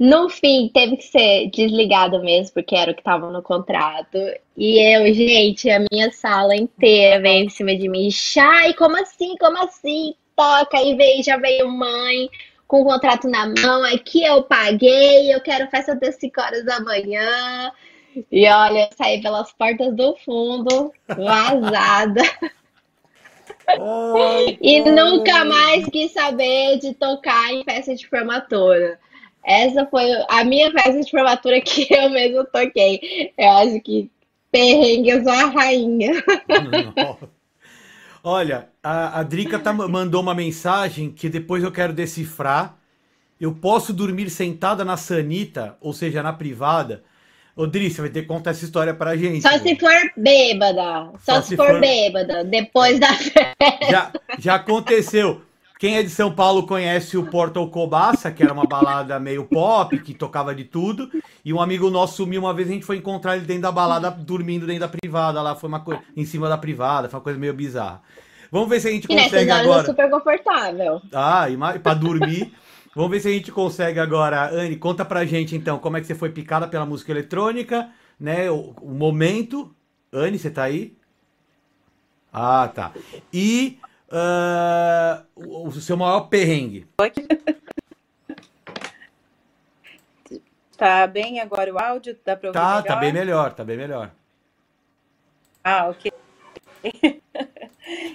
[0.00, 4.16] No fim, teve que ser desligado mesmo, porque era o que estava no contrato.
[4.56, 8.10] E eu, gente, a minha sala inteira veio em cima de mim.
[8.10, 9.36] Chay, como assim?
[9.36, 10.14] Como assim?
[10.34, 10.80] Toca.
[10.80, 12.30] E veio, já veio mãe
[12.66, 13.84] com o contrato na mão.
[13.84, 17.70] Aqui eu paguei, eu quero festa até 5 horas da manhã.
[18.32, 22.22] E olha, eu saí pelas portas do fundo, vazada.
[24.62, 28.98] e nunca mais quis saber de tocar em festa de formatura.
[29.50, 33.32] Essa foi a minha festa de formatura que eu mesmo toquei.
[33.36, 34.08] Eu acho que
[34.52, 36.12] perrengue eu sou a rainha.
[38.22, 42.76] Olha, a, a Drica tá, mandou uma mensagem que depois eu quero decifrar.
[43.40, 47.02] Eu posso dormir sentada na sanita, ou seja, na privada.
[47.56, 49.42] Ô, Dri, você vai ter que contar essa história pra gente.
[49.42, 51.10] Só se for bêbada.
[51.24, 53.90] Só, Só se, se for, for, bêbada, depois da festa.
[53.90, 55.42] Já, já aconteceu.
[55.80, 59.98] Quem é de São Paulo conhece o Portal Cobaça, que era uma balada meio pop,
[59.98, 61.10] que tocava de tudo.
[61.42, 64.10] E um amigo nosso sumiu uma vez, a gente foi encontrar ele dentro da balada,
[64.10, 65.56] dormindo dentro da privada lá.
[65.56, 68.02] Foi uma coisa em cima da privada, foi uma coisa meio bizarra.
[68.52, 69.80] Vamos ver se a gente e consegue agora.
[69.80, 71.00] É super confortável.
[71.14, 72.52] Ah, e para dormir.
[72.94, 74.50] Vamos ver se a gente consegue agora.
[74.50, 77.88] Anne, conta pra gente então como é que você foi picada pela música eletrônica,
[78.20, 78.50] né?
[78.50, 79.74] O, o momento.
[80.12, 80.94] Anne, você tá aí?
[82.30, 82.92] Ah, tá.
[83.32, 83.78] E
[84.10, 86.86] uh, o seu maior perrengue?
[90.76, 92.16] Tá bem agora o áudio?
[92.24, 92.82] Dá pra ouvir tá, melhor?
[92.84, 94.10] tá bem melhor, tá bem melhor.
[95.62, 96.10] Ah, ok.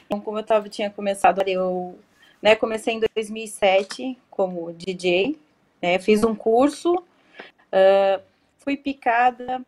[0.05, 1.97] então, como eu tava, tinha começado, eu
[2.41, 5.38] né, comecei em 2007 como DJ,
[5.81, 8.21] né, fiz um curso, uh,
[8.58, 9.62] fui picada,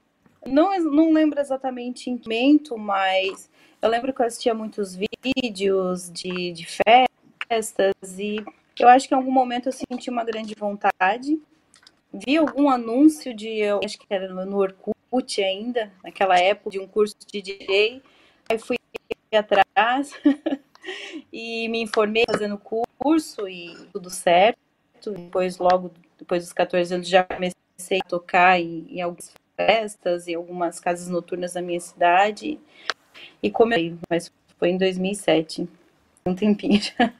[0.46, 3.50] não, não lembro exatamente em que momento, mas
[3.82, 8.44] eu lembro que eu assistia muitos vídeos de, de festas e
[8.80, 11.40] eu acho que em algum momento eu senti uma grande vontade.
[12.12, 16.88] Vi algum anúncio de, eu acho que era no Orkut ainda, naquela época, de um
[16.88, 18.02] curso de DJ.
[18.50, 18.78] Aí fui
[19.32, 20.12] atrás
[21.32, 24.58] e me informei fazendo curso e tudo certo.
[25.06, 30.36] Depois, logo depois dos 14 anos, já comecei a tocar em, em algumas festas, em
[30.36, 32.60] algumas casas noturnas da minha cidade.
[33.42, 35.68] E comecei, mas foi em 2007.
[36.26, 37.12] Um tempinho já.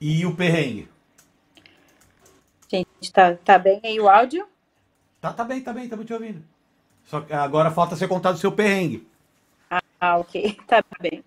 [0.00, 0.88] E o perrengue?
[2.70, 4.46] Gente, tá, tá bem aí o áudio?
[5.20, 6.42] Tá, tá bem, tá bem, estamos te ouvindo.
[7.04, 9.06] Só que agora falta ser contado o seu perrengue.
[10.00, 11.22] Ah, ok, tá bem.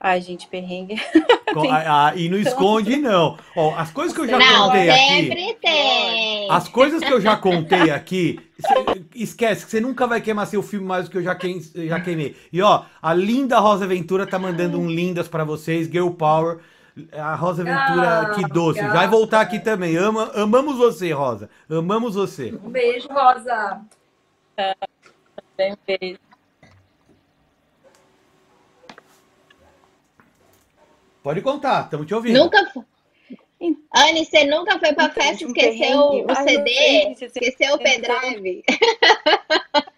[0.00, 0.96] Ai, gente, perrengue.
[1.70, 3.38] Ah, e não esconde, não.
[3.56, 5.54] Ó, as coisas que eu já Não, contei sempre aqui.
[5.62, 6.50] tem.
[6.50, 8.38] As coisas que eu já contei aqui,
[9.22, 12.00] esquece que você nunca vai queimar seu filme mais do que eu já, queim- já
[12.00, 12.36] queimei.
[12.52, 16.58] E ó, a linda Rosa Ventura tá mandando um lindas pra vocês, Girl Power.
[17.12, 18.78] A Rosa Ventura, Ah, que doce.
[18.80, 18.94] obrigada.
[18.98, 19.96] Vai voltar aqui também.
[19.96, 21.48] Ama, amamos você, Rosa.
[21.70, 22.52] Amamos você.
[22.62, 23.80] Um beijo, Rosa.
[25.56, 26.18] Bem, beijo.
[31.22, 32.38] Pode contar, estamos te ouvindo.
[32.38, 32.84] Nunca foi.
[33.60, 35.72] Anne, você nunca foi pra festa e um esqueceu
[36.10, 36.22] perrengue.
[36.22, 36.64] o Ai, CD?
[36.74, 38.62] sei se você- Esqueceu o pendrive?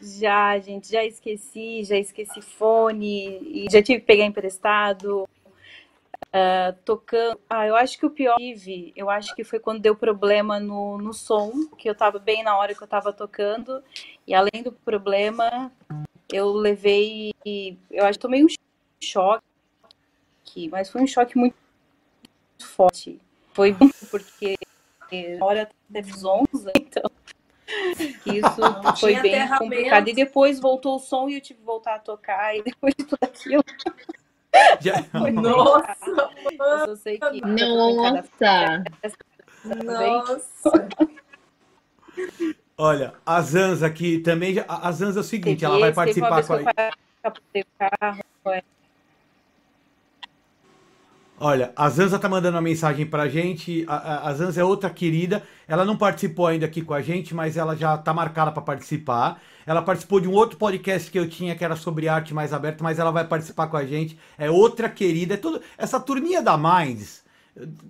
[0.00, 5.28] Já, gente, já esqueci, já esqueci fone, e já tive que pegar emprestado,
[6.32, 7.40] ah, tocando.
[7.48, 10.58] Ah, eu acho que o pior que tive, eu acho que foi quando deu problema
[10.60, 13.82] no, no som, que eu tava bem na hora que eu tava tocando,
[14.26, 15.72] e além do problema,
[16.32, 17.34] eu levei,
[17.90, 18.48] eu acho que tomei um
[19.02, 19.42] choque,
[20.70, 21.54] mas foi um choque muito
[22.60, 23.20] forte.
[23.52, 24.56] Foi bom porque
[25.38, 27.10] na hora teve zonza, então
[28.26, 30.08] isso Não foi bem complicado.
[30.08, 33.04] E depois voltou o som e eu tive que voltar a tocar, e depois de
[33.04, 33.62] tudo aquilo,
[35.42, 38.24] Nossa, eu só sei que Nossa!
[39.84, 40.88] nossa.
[42.76, 44.56] Olha, a Zanza aqui também.
[44.66, 46.72] A Zanza é o seguinte, Teve ela vai participar com a
[48.54, 48.62] é.
[51.38, 53.84] Olha, a Zanza tá mandando uma mensagem pra gente.
[53.88, 55.42] A, a- a Zanza é outra querida.
[55.66, 59.40] Ela não participou ainda aqui com a gente, mas ela já tá marcada pra participar.
[59.66, 62.84] Ela participou de um outro podcast que eu tinha que era sobre arte mais aberta,
[62.84, 64.18] mas ela vai participar com a gente.
[64.38, 65.34] É outra querida.
[65.34, 67.23] É tudo essa turminha da Minds.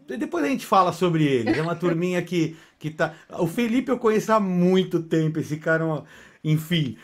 [0.06, 1.56] Depois a gente fala sobre eles.
[1.56, 3.14] É uma turminha que, que tá.
[3.38, 5.38] O Felipe eu conheço há muito tempo.
[5.38, 6.02] Esse cara, é
[6.42, 6.96] enfim.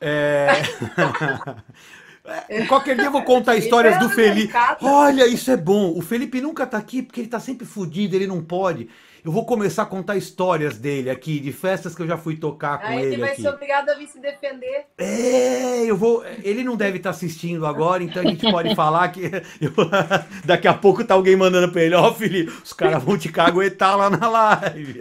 [0.00, 0.48] É...
[2.48, 4.52] É, Qualquer dia eu vou contar histórias do Felipe.
[4.82, 5.92] Olha, isso é bom.
[5.96, 8.88] O Felipe nunca tá aqui porque ele tá sempre fudido, ele não pode.
[9.22, 12.78] Eu vou começar a contar histórias dele aqui, de festas que eu já fui tocar
[12.80, 13.42] com Aí ele ele vai aqui.
[13.42, 14.86] ser obrigado a vir se defender.
[14.96, 16.24] É, eu vou.
[16.42, 19.20] Ele não deve estar assistindo agora, então a gente pode falar que
[19.60, 19.72] eu-
[20.44, 23.94] daqui a pouco tá alguém mandando pra ele, ó, Felipe, os caras vão te caguetar
[23.98, 25.00] lá na live.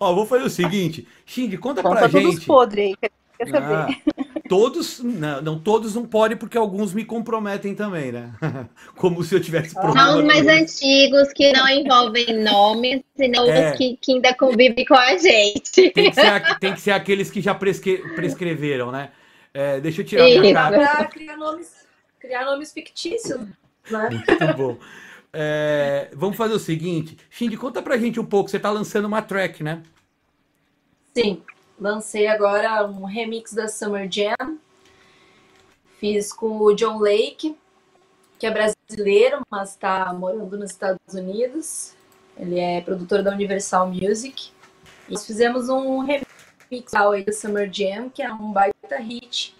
[0.00, 2.46] Ó, vou fazer o seguinte, Xinde, conta pra Conta todos gente.
[2.46, 3.74] podres aí, quer saber?
[3.74, 3.88] Ah,
[4.52, 8.30] todos, não, não, todos não podem, porque alguns me comprometem também, né?
[8.96, 10.06] Como se eu tivesse problema.
[10.10, 13.70] São os mais antigos que não envolvem nomes e não É.
[13.70, 15.90] os que, que ainda convivem com a gente.
[15.92, 19.10] Tem que ser, a- tem que ser aqueles que já presque- prescreveram, né?
[19.54, 20.52] É, deixa eu tirar minha Isso.
[20.52, 20.76] cara.
[20.96, 21.72] Pra criar nomes,
[22.20, 23.40] criar nomes fictícios,
[23.90, 24.08] né?
[24.10, 24.76] Muito bom.
[25.32, 27.16] É, vamos fazer o seguinte.
[27.30, 28.50] Shindy, conta pra gente um pouco.
[28.50, 29.82] Você tá lançando uma track, né?
[31.16, 31.42] Sim,
[31.82, 34.58] lancei agora um remix da Summer Jam.
[35.98, 37.56] Fiz com o John Lake,
[38.38, 41.94] que é brasileiro, mas está morando nos Estados Unidos.
[42.36, 44.50] Ele é produtor da Universal Music.
[45.08, 49.54] E nós fizemos um remix aí da Summer Jam, que é um baita hit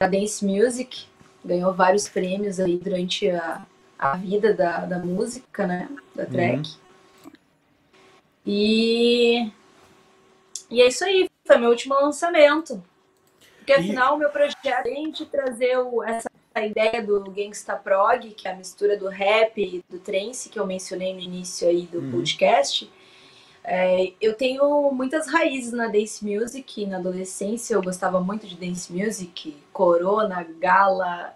[0.00, 1.06] da Dance Music.
[1.44, 3.64] Ganhou vários prêmios aí durante a,
[3.98, 5.88] a vida da, da música, né?
[6.14, 6.74] Da track.
[8.44, 9.50] E
[10.72, 12.82] e é isso aí, foi meu último lançamento.
[13.58, 18.30] Porque E- afinal o meu projeto, além de trazer o- essa ideia do Gangsta Prog,
[18.32, 21.82] que é a mistura do rap e do trance, que eu mencionei no início aí
[21.82, 22.10] do Uhum.
[22.10, 22.90] podcast,
[23.64, 26.84] é, eu tenho muitas raízes na dance music.
[26.86, 31.34] Na adolescência eu gostava muito de dance music, Corona, Gala.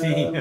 [0.00, 0.32] Sim.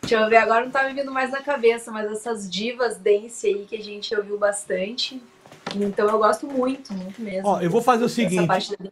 [0.00, 3.46] Deixa eu ver, agora não tá me vindo mais na cabeça, mas essas divas dance
[3.46, 5.22] aí que a gente ouviu bastante.
[5.74, 7.48] Então eu gosto muito, muito mesmo.
[7.48, 8.46] Ó, eu vou fazer o seguinte.
[8.46, 8.90] parte da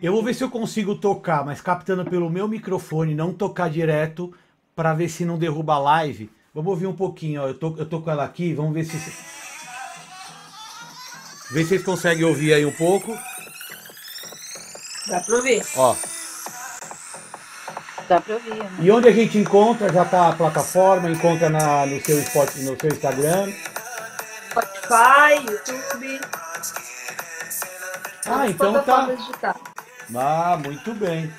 [0.00, 4.32] Eu vou ver se eu consigo tocar, mas captando pelo meu microfone, não tocar direto,
[4.74, 6.30] pra ver se não derruba a live.
[6.54, 7.48] Vamos ouvir um pouquinho, ó.
[7.48, 8.96] Eu tô, eu tô com ela aqui, vamos ver se.
[11.52, 13.16] Ver se vocês conseguem ouvir aí um pouco.
[15.08, 15.62] Dá pra ouvir.
[15.76, 15.96] Ó.
[18.08, 18.70] Dá pra ouvir, né?
[18.80, 19.92] E onde a gente encontra?
[19.92, 23.52] Já tá a plataforma, encontra na, no, seu spot, no seu Instagram.
[24.92, 26.20] Spotify, YouTube.
[28.26, 29.06] Ah, então tá.
[29.06, 29.56] digitais.
[30.14, 31.32] Ah, muito bem.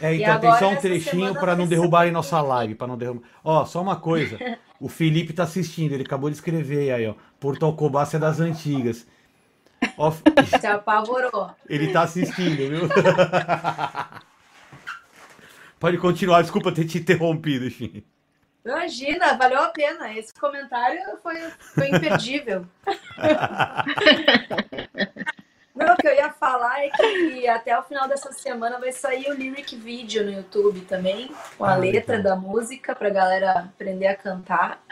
[0.00, 3.22] É, então tem só um trechinho para não derrubarem nossa live, para não derrubar.
[3.44, 4.36] Ó, só uma coisa.
[4.80, 7.14] O Felipe tá assistindo, ele acabou de escrever aí, ó.
[7.38, 9.06] Porto Alcobaça é das antigas.
[9.98, 10.10] Ó,
[10.58, 11.50] Se apavorou.
[11.68, 12.88] Ele tá assistindo, viu?
[15.78, 18.02] Pode continuar, desculpa ter te interrompido, enfim.
[18.64, 20.16] Imagina, valeu a pena.
[20.16, 21.36] Esse comentário foi,
[21.74, 22.66] foi imperdível.
[25.74, 29.30] Não, o que eu ia falar é que até o final dessa semana vai sair
[29.30, 32.34] o lyric video no YouTube também, com a ah, letra legal.
[32.34, 34.84] da música pra galera aprender a cantar.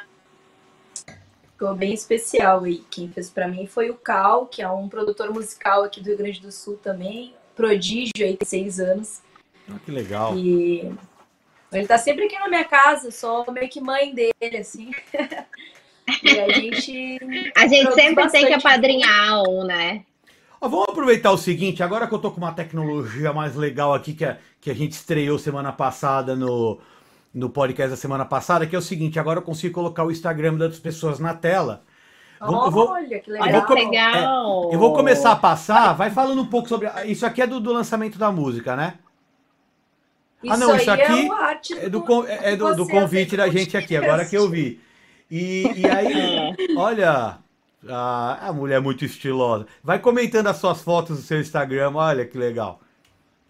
[1.52, 2.78] Ficou bem especial aí.
[2.90, 6.16] Quem fez para mim foi o Cal, que é um produtor musical aqui do Rio
[6.16, 9.20] Grande do Sul também, prodígio aí de seis anos.
[9.68, 10.38] Ah, que legal.
[10.38, 10.90] E
[11.72, 14.90] ele tá sempre aqui na minha casa, sou meio que mãe dele, assim.
[16.22, 17.18] e a gente.
[17.56, 20.04] A gente sempre tem que apadrinhar um, né?
[20.60, 24.24] vamos aproveitar o seguinte, agora que eu tô com uma tecnologia mais legal aqui que
[24.24, 26.80] a, que a gente estreou semana passada no,
[27.32, 30.54] no podcast da semana passada, que é o seguinte, agora eu consigo colocar o Instagram
[30.54, 31.84] das pessoas na tela.
[32.40, 33.48] Olha, vou, que legal.
[33.48, 34.70] Eu vou, legal.
[34.70, 36.88] É, eu vou começar a passar, vai falando um pouco sobre.
[37.06, 38.94] Isso aqui é do, do lançamento da música, né?
[40.42, 41.28] Isso ah, não, isso aqui
[41.72, 44.80] é, é, do, é do, do convite da gente aqui, agora que eu vi.
[45.28, 47.38] E, e aí, olha,
[47.88, 49.66] a, a mulher é muito estilosa.
[49.82, 52.80] Vai comentando as suas fotos do seu Instagram, olha que legal.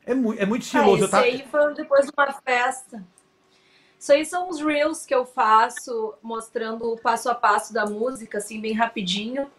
[0.06, 1.04] É, mu é muito estiloso.
[1.12, 3.04] Ah, esse aí foi depois de uma festa.
[3.98, 8.38] Isso aí são os reels que eu faço, mostrando o passo a passo da música,
[8.38, 9.50] assim, bem rapidinho,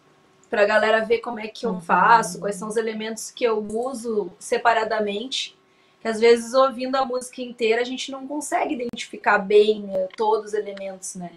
[0.48, 4.32] pra galera ver como é que eu faço, quais são os elementos que eu uso
[4.38, 5.59] separadamente
[6.00, 10.46] que às vezes ouvindo a música inteira a gente não consegue identificar bem né, todos
[10.46, 11.30] os elementos, né?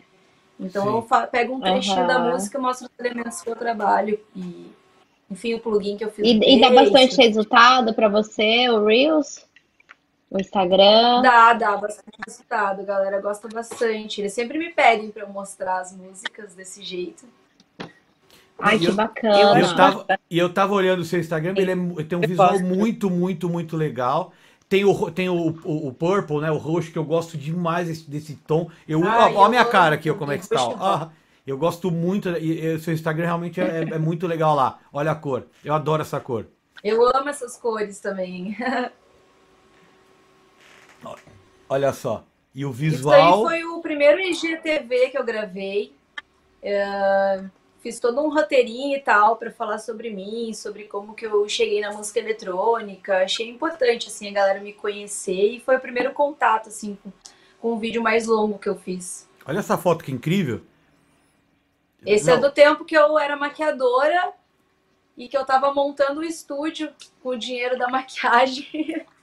[0.59, 1.15] Então Sim.
[1.21, 2.07] eu pego um trechinho uhum.
[2.07, 4.71] da música, mostro os elementos que eu trabalho e
[5.29, 6.25] enfim o plugin que eu fiz.
[6.25, 9.45] E, e dá bastante resultado para você o Reels?
[10.29, 11.21] O Instagram?
[11.21, 12.81] Dá, dá bastante resultado.
[12.81, 14.19] A galera gosta bastante.
[14.19, 17.23] Eles sempre me pedem para eu mostrar as músicas desse jeito.
[18.57, 19.59] Ai, que bacana.
[19.59, 22.59] Eu, eu tava, e eu tava olhando o seu Instagram, ele é, tem um visual
[22.61, 24.33] muito, muito, muito legal.
[24.73, 26.49] Tem o, tem o, o, o, purple, né?
[26.49, 28.71] O roxo, que eu gosto demais desse, desse tom.
[28.87, 30.57] Eu, ah, ó, a minha cara aqui, ó, como é que está.
[30.79, 31.09] Ah,
[31.45, 32.29] eu gosto muito.
[32.29, 34.79] E, e seu Instagram realmente é, é, muito legal lá.
[34.91, 35.45] Olha a cor.
[35.63, 36.47] Eu adoro essa cor.
[36.83, 38.57] Eu amo essas cores também.
[41.69, 42.23] Olha só.
[42.55, 43.43] E o visual.
[43.43, 45.95] Isso aí foi o primeiro IGTV que eu gravei.
[46.63, 47.47] Uh,
[47.83, 51.81] fiz todo um roteirinho e tal para falar sobre mim, sobre como que eu cheguei
[51.81, 53.17] na música eletrônica.
[53.17, 57.11] Achei importante assim a galera me conhecer e foi o primeiro contato assim com,
[57.59, 59.29] com um vídeo mais longo que eu fiz.
[59.45, 60.61] Olha essa foto que incrível.
[62.05, 62.39] Esse é Não.
[62.39, 64.31] é do tempo que eu era maquiadora
[65.17, 66.89] e que eu tava montando o estúdio
[67.21, 69.05] com o dinheiro da maquiagem.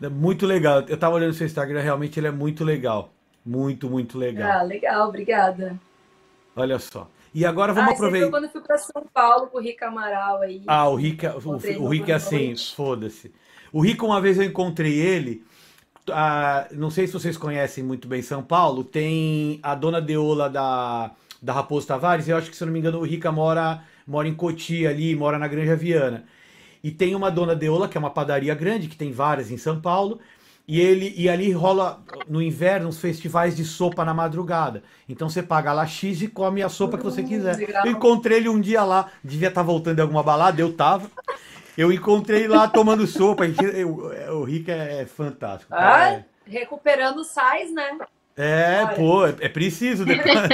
[0.00, 0.82] É muito legal.
[0.82, 3.12] Eu tava olhando o seu Instagram, realmente ele é muito legal.
[3.44, 4.60] Muito, muito legal.
[4.60, 5.76] Ah, legal, obrigada.
[6.60, 7.08] Olha só.
[7.34, 8.30] E agora vamos ah, aproveitar.
[8.30, 10.62] quando eu fui para São Paulo com o Rico Amaral aí.
[10.66, 13.32] Ah, o Rico, é- o, o é assim, foda-se.
[13.72, 15.44] O Rico, uma vez eu encontrei ele.
[16.10, 18.82] Ah, não sei se vocês conhecem muito bem São Paulo.
[18.82, 22.28] Tem a dona Deola da, da Raposo Tavares.
[22.28, 25.14] Eu acho que, se eu não me engano, o Rica mora, mora em Cotia ali,
[25.14, 26.24] mora na Granja Viana.
[26.82, 29.80] E tem uma dona Deola, que é uma padaria grande, que tem várias em São
[29.80, 30.18] Paulo.
[30.68, 34.82] E ele e ali rola no inverno uns festivais de sopa na madrugada.
[35.08, 37.58] Então você paga lá X e come a sopa que você quiser.
[37.86, 41.10] Eu encontrei ele um dia lá, devia estar tá voltando de alguma balada, eu tava.
[41.76, 43.44] Eu encontrei lá tomando sopa.
[44.30, 45.72] o Rick é, é fantástico.
[45.74, 46.24] Ah, é.
[46.46, 47.96] recuperando sais, né?
[48.36, 48.94] É, Olha.
[48.94, 50.36] pô, é, é preciso depois.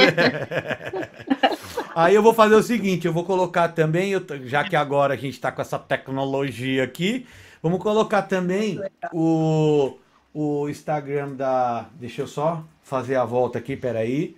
[1.93, 4.13] Aí eu vou fazer o seguinte, eu vou colocar também,
[4.45, 7.27] já que agora a gente está com essa tecnologia aqui,
[7.63, 8.81] vamos colocar também
[9.13, 9.97] o
[10.35, 11.89] o Instagram da.
[11.95, 14.37] Deixa eu só fazer a volta aqui, peraí.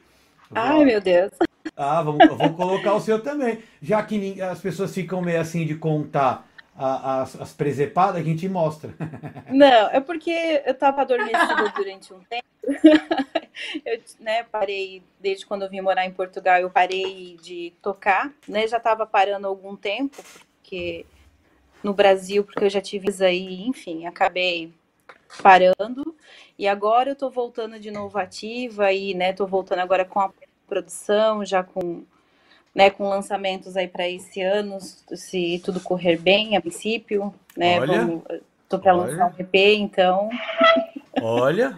[0.54, 1.32] Ai, meu Deus.
[1.74, 3.62] Ah, vamos, vou colocar o seu também.
[3.82, 6.46] Já que as pessoas ficam meio assim de contar
[6.78, 8.94] as, as presepadas, a gente mostra.
[9.50, 12.46] Não, é porque eu estava adormecida durante um tempo.
[13.86, 18.66] Eu né, parei, desde quando eu vim morar em Portugal, eu parei de tocar, né?
[18.66, 20.22] Já estava parando algum tempo,
[20.60, 21.06] porque
[21.82, 24.74] no Brasil, porque eu já tive aí, enfim, acabei
[25.42, 26.14] parando.
[26.58, 30.30] E agora eu tô voltando de novo ativa e, né, tô voltando agora com a
[30.66, 32.02] produção, já com,
[32.74, 37.78] né, com lançamentos aí para esse ano, se tudo correr bem a princípio, né?
[37.80, 38.22] Olha, vamos,
[38.68, 40.30] tô para lançar um EP, então.
[41.20, 41.74] Olha,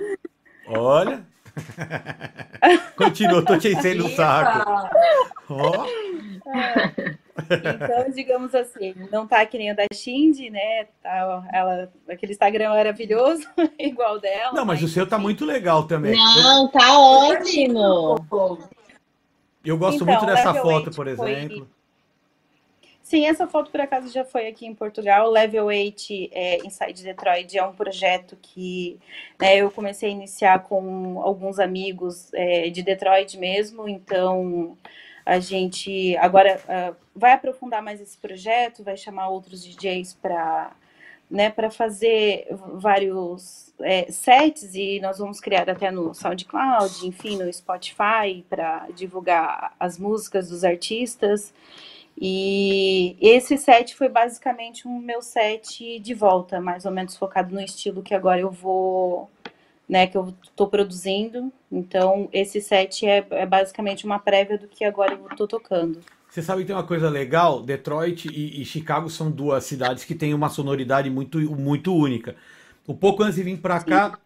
[0.67, 1.27] olha.
[2.97, 4.91] Continua, tô te enchendo o saco.
[5.49, 5.87] Ó.
[7.39, 10.87] Então, digamos assim, não tá que nem o da Shindy, né?
[11.03, 13.47] Tá, ela, aquele Instagram maravilhoso,
[13.79, 14.53] igual dela.
[14.53, 16.17] Não, mas, mas o seu tá muito legal também.
[16.17, 18.27] Não, tá ótimo.
[19.65, 21.59] Eu gosto então, muito dessa foto, por exemplo.
[21.59, 21.79] Foi
[23.09, 25.31] Sim, essa foto por acaso já foi aqui em Portugal.
[25.31, 29.01] Level 8 é, Inside Detroit é um projeto que
[29.41, 34.77] né, eu comecei a iniciar com alguns amigos é, de Detroit mesmo, então
[35.29, 40.73] a gente agora uh, vai aprofundar mais esse projeto, vai chamar outros DJs para
[41.31, 47.53] né, para fazer vários é, sets e nós vamos criar até no SoundCloud, enfim, no
[47.53, 51.53] Spotify para divulgar as músicas dos artistas.
[52.19, 57.61] E esse set foi basicamente um meu set de volta, mais ou menos focado no
[57.61, 59.31] estilo que agora eu vou,
[59.89, 61.51] né, que eu estou produzindo.
[61.73, 66.01] Então, esse set é, é, basicamente uma prévia do que agora eu estou tocando.
[66.29, 67.63] Você sabe que tem uma coisa legal?
[67.63, 72.37] Detroit e, e, Chicago são duas cidades que têm uma sonoridade muito, muito única.
[72.87, 74.19] Um pouco antes de vir para cá,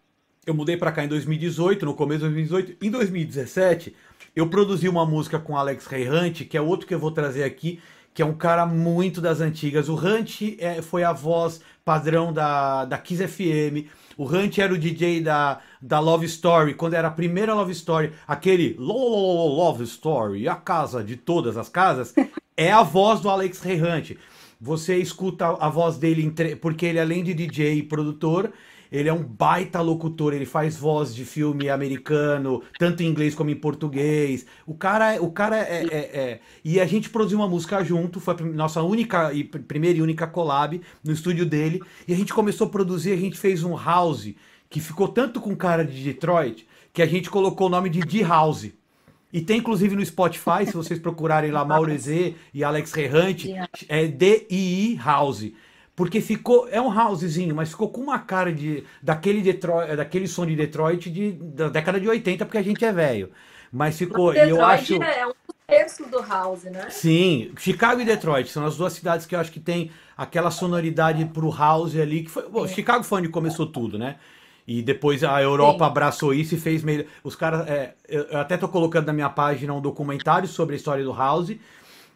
[0.45, 2.85] eu mudei para cá em 2018, no começo de 2018.
[2.85, 3.95] Em 2017,
[4.35, 7.45] eu produzi uma música com Alex Ray Hunt, que é outro que eu vou trazer
[7.45, 7.81] aqui,
[8.15, 9.89] que é um cara muito das antigas.
[9.89, 13.89] O Hunt é, foi a voz padrão da, da Kiss FM.
[14.17, 18.13] O Hunt era o DJ da, da Love Story, quando era a primeira Love Story,
[18.27, 22.15] aquele Love Story, a casa de todas as casas,
[22.57, 24.13] é a voz do Alex Ray Hunt.
[24.61, 28.53] Você escuta a voz dele, porque ele além de DJ e produtor,
[28.93, 33.49] ele é um baita locutor, ele faz voz de filme americano, tanto em inglês como
[33.49, 34.45] em português.
[34.67, 36.41] O cara, o cara é, é, é...
[36.63, 40.27] E a gente produziu uma música junto, foi a nossa única e primeira e única
[40.27, 41.81] collab no estúdio dele.
[42.07, 44.35] E a gente começou a produzir, a gente fez um house
[44.69, 48.71] que ficou tanto com cara de Detroit que a gente colocou o nome de D-House.
[49.33, 53.55] E tem inclusive no Spotify, se vocês procurarem lá Mauro Z e Alex Rerrante,
[53.89, 55.51] é D-I-I House.
[56.03, 56.67] Porque ficou.
[56.69, 58.83] É um housezinho, mas ficou com uma cara de.
[59.01, 62.91] daquele Detroit, daquele som de Detroit de, da década de 80, porque a gente é
[62.91, 63.31] velho.
[63.71, 64.33] Mas ficou.
[64.33, 65.01] Detroit eu acho.
[65.01, 65.33] É um
[65.65, 66.91] terço do house, né?
[66.91, 71.25] Sim, Chicago e Detroit são as duas cidades que eu acho que tem aquela sonoridade
[71.27, 72.25] pro house ali.
[72.25, 74.17] que foi, bom, Chicago foi onde começou tudo, né?
[74.67, 75.91] E depois a Europa Sim.
[75.91, 77.07] abraçou isso e fez meio.
[77.23, 77.69] Os caras.
[77.69, 81.53] É, eu até tô colocando na minha página um documentário sobre a história do house.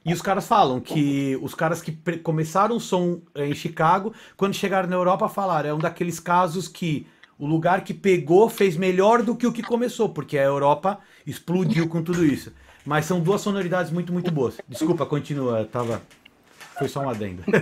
[0.07, 4.88] E os caras falam que os caras que começaram o som em Chicago, quando chegaram
[4.88, 9.34] na Europa, falaram: é um daqueles casos que o lugar que pegou fez melhor do
[9.34, 12.54] que o que começou, porque a Europa explodiu com tudo isso.
[12.84, 14.59] Mas são duas sonoridades muito, muito boas.
[14.68, 16.00] Desculpa, continua, tava.
[16.78, 17.42] Foi só um adendo.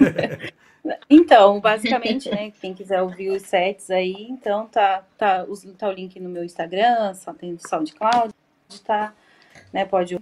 [1.09, 5.47] Então, basicamente, né, quem quiser ouvir os sets aí, então tá, tá,
[5.79, 8.35] tá o link no meu Instagram, só tem o SoundCloud,
[8.85, 9.15] tá,
[9.73, 10.21] né, pode...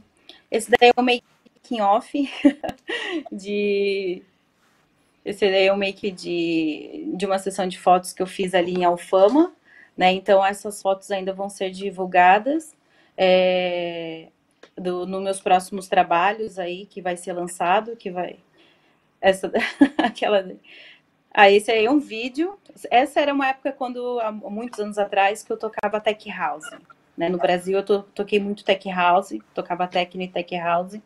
[0.48, 1.24] Esse daí é o make
[1.62, 2.12] making off
[3.32, 4.22] de
[5.24, 8.74] esse daí é o make de, de uma sessão de fotos que eu fiz ali
[8.74, 9.52] em Alfama,
[9.96, 10.10] né?
[10.12, 12.74] Então essas fotos ainda vão ser divulgadas
[13.16, 14.28] é,
[14.76, 18.36] do, nos meus próximos trabalhos aí que vai ser lançado, que vai
[19.20, 19.50] essa
[19.98, 20.44] aquela
[21.34, 22.58] ah, esse aí é um vídeo.
[22.90, 26.68] Essa era uma época quando há muitos anos atrás que eu tocava tech house.
[27.16, 27.28] Né?
[27.28, 31.00] No Brasil eu to, toquei muito tech house, tocava techno e tech house.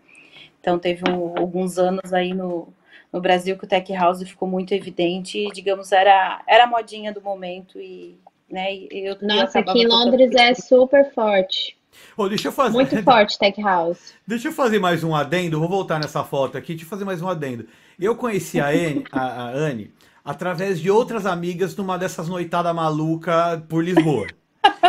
[0.67, 2.67] Então, teve um, alguns anos aí no,
[3.13, 7.13] no Brasil que o Tech House ficou muito evidente e, digamos, era, era a modinha
[7.13, 8.19] do momento e,
[8.51, 11.77] né, eu, Nossa, aqui em Londres é super forte.
[12.17, 12.73] Oh, deixa eu fazer.
[12.73, 14.13] Muito forte Tech House.
[14.27, 15.61] Deixa eu fazer mais um adendo.
[15.61, 16.73] Vou voltar nessa foto aqui.
[16.73, 17.69] Deixa eu fazer mais um adendo.
[17.97, 19.95] Eu conheci a Anne, a, a Anne
[20.25, 24.27] através de outras amigas numa dessas noitadas maluca por Lisboa.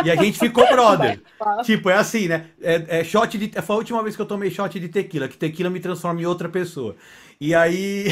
[0.04, 1.20] E a gente ficou brother.
[1.64, 2.46] tipo, é assim, né?
[2.60, 3.50] É, é, shot de.
[3.62, 6.26] Foi a última vez que eu tomei shot de tequila, que tequila me transforma em
[6.26, 6.96] outra pessoa.
[7.40, 8.06] E aí.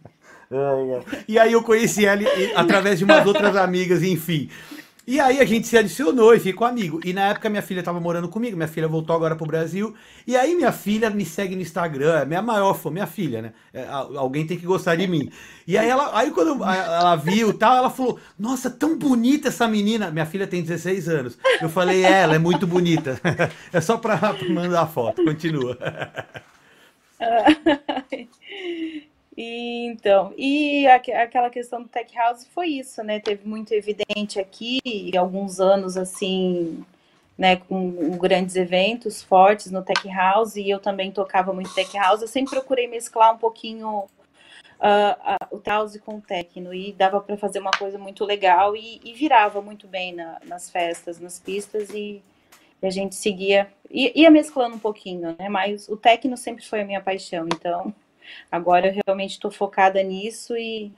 [1.26, 2.22] e aí eu conheci ela
[2.54, 4.50] através de umas outras amigas, enfim.
[5.04, 7.00] E aí a gente se adicionou e ficou amigo.
[7.04, 9.94] E na época minha filha estava morando comigo, minha filha voltou agora pro Brasil.
[10.26, 13.52] E aí minha filha me segue no Instagram, é minha maior fã, minha filha, né?
[13.74, 15.28] É, alguém tem que gostar de mim.
[15.66, 20.10] E aí ela, aí quando ela viu tal, ela falou: "Nossa, tão bonita essa menina".
[20.10, 21.36] Minha filha tem 16 anos.
[21.60, 23.20] Eu falei: é, "Ela é muito bonita".
[23.72, 25.24] é só para mandar a foto.
[25.24, 25.76] Continua.
[29.36, 33.18] E, então, e a, aquela questão do tech house foi isso, né?
[33.18, 34.80] Teve muito evidente aqui,
[35.16, 36.84] alguns anos assim,
[37.38, 42.20] né, com grandes eventos fortes no tech house, e eu também tocava muito tech house.
[42.20, 44.04] Eu sempre procurei mesclar um pouquinho
[44.80, 49.00] uh, o house com o techno, e dava para fazer uma coisa muito legal e,
[49.02, 52.22] e virava muito bem na, nas festas, nas pistas, e,
[52.82, 55.48] E a gente seguia, ia mesclando um pouquinho, né?
[55.48, 57.94] Mas o techno sempre foi a minha paixão, então
[58.50, 60.92] agora eu realmente estou focada nisso e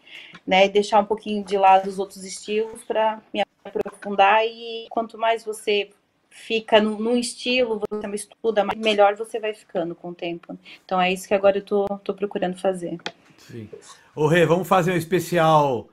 [0.46, 5.44] né, deixar um pouquinho de lado os outros estilos para me aprofundar e quanto mais
[5.44, 5.90] você
[6.30, 10.58] fica num, num estilo, você estuda, melhor você vai ficando com o tempo.
[10.84, 12.98] Então é isso que agora eu tô procurando fazer.
[13.38, 13.68] Sim.
[14.14, 15.88] Ô Rê, vamos fazer um especial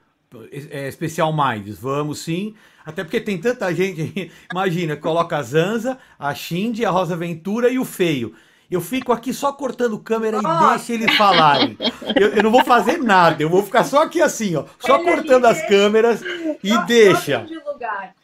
[0.70, 2.56] é, especial Minds, vamos sim.
[2.86, 7.78] Até porque tem tanta gente, imagina, coloca a Zanza, a Shindy, a Rosa Ventura e
[7.78, 8.34] o Feio.
[8.72, 11.78] Eu fico aqui só cortando câmera e deixa eles falarem.
[12.16, 15.12] Eu, eu, não vou fazer nada, eu vou ficar só aqui assim, ó, só Ele
[15.12, 16.22] cortando as câmeras
[16.64, 17.40] e deixa.
[17.40, 18.16] De lugar.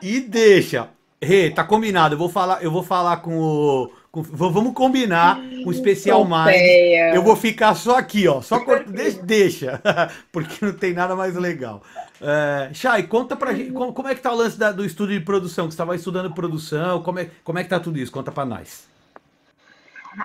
[0.00, 0.88] E deixa.
[1.20, 2.14] Rê, tá combinado.
[2.14, 3.92] Eu vou falar, eu vou falar com o.
[4.10, 6.60] Com, vamos combinar um especial mais.
[7.14, 8.42] Eu vou ficar só aqui, ó.
[8.42, 9.82] Só deixa, deixa,
[10.32, 11.82] porque não tem nada mais legal.
[12.20, 15.12] É, Chay, conta pra gente como, como, é que tá o lance da, do estudo
[15.12, 15.66] de produção.
[15.66, 18.12] Que você estava estudando produção, como é, como é que tá tudo isso?
[18.12, 18.91] Conta pra nós.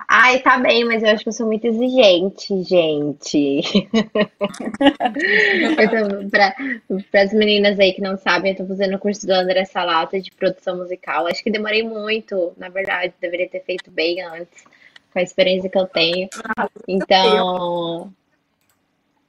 [0.06, 3.88] Ai, tá bem, mas eu acho que eu sou muito exigente, gente.
[7.10, 10.20] Para as meninas aí que não sabem, eu tô fazendo o curso do André Salata
[10.20, 11.26] de produção musical.
[11.26, 14.64] Acho que demorei muito, na verdade, deveria ter feito bem antes,
[15.12, 16.28] com a experiência que eu tenho.
[16.56, 18.12] Ah, então,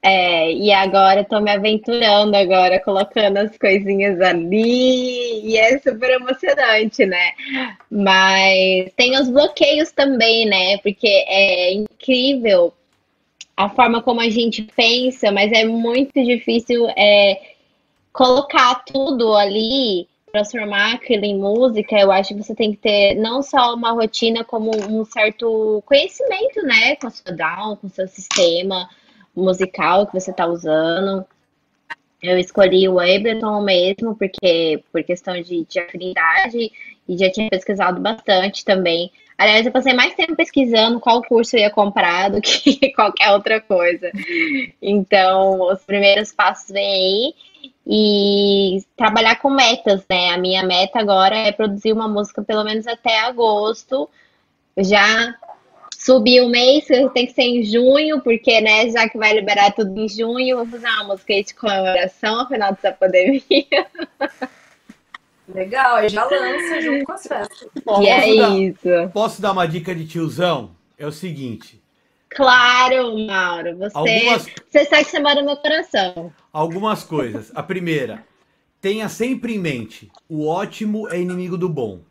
[0.02, 7.06] é, e agora estou me aventurando agora, colocando as coisinhas ali, e é super emocionante,
[7.06, 7.34] né?
[7.92, 10.78] Mas tem os bloqueios também, né?
[10.78, 12.74] Porque é incrível
[13.58, 17.56] a forma como a gente pensa, mas é muito difícil é,
[18.14, 22.00] colocar tudo ali, transformar aquilo em música.
[22.00, 26.62] Eu acho que você tem que ter não só uma rotina, como um certo conhecimento,
[26.64, 26.96] né?
[26.96, 28.88] Com a sua down, com o seu sistema
[29.40, 31.26] musical que você está usando.
[32.22, 36.72] Eu escolhi o Ableton mesmo, porque por questão de, de afinidade,
[37.08, 39.12] e já tinha pesquisado bastante também.
[39.38, 43.62] Aliás, eu passei mais tempo pesquisando qual curso eu ia comprar do que qualquer outra
[43.62, 44.12] coisa.
[44.82, 47.36] Então, os primeiros passos vêm aí
[47.88, 50.32] e trabalhar com metas, né?
[50.32, 54.10] A minha meta agora é produzir uma música pelo menos até agosto,
[54.78, 55.34] já
[56.00, 60.00] subir o mês, tem que ser em junho, porque, né, já que vai liberar tudo
[60.00, 63.44] em junho, vou fazer uma música de comemoração ao final dessa pandemia.
[65.54, 67.68] Legal, já lança junto com as festas.
[68.02, 69.10] e é dar, isso.
[69.12, 70.72] Posso dar uma dica de tiozão?
[70.98, 71.82] É o seguinte.
[72.30, 73.76] Claro, Mauro.
[73.78, 76.32] Você, algumas, você sabe que você mora no meu coração.
[76.54, 77.52] Algumas coisas.
[77.56, 78.24] A primeira,
[78.80, 82.02] tenha sempre em mente: o ótimo é inimigo do bom.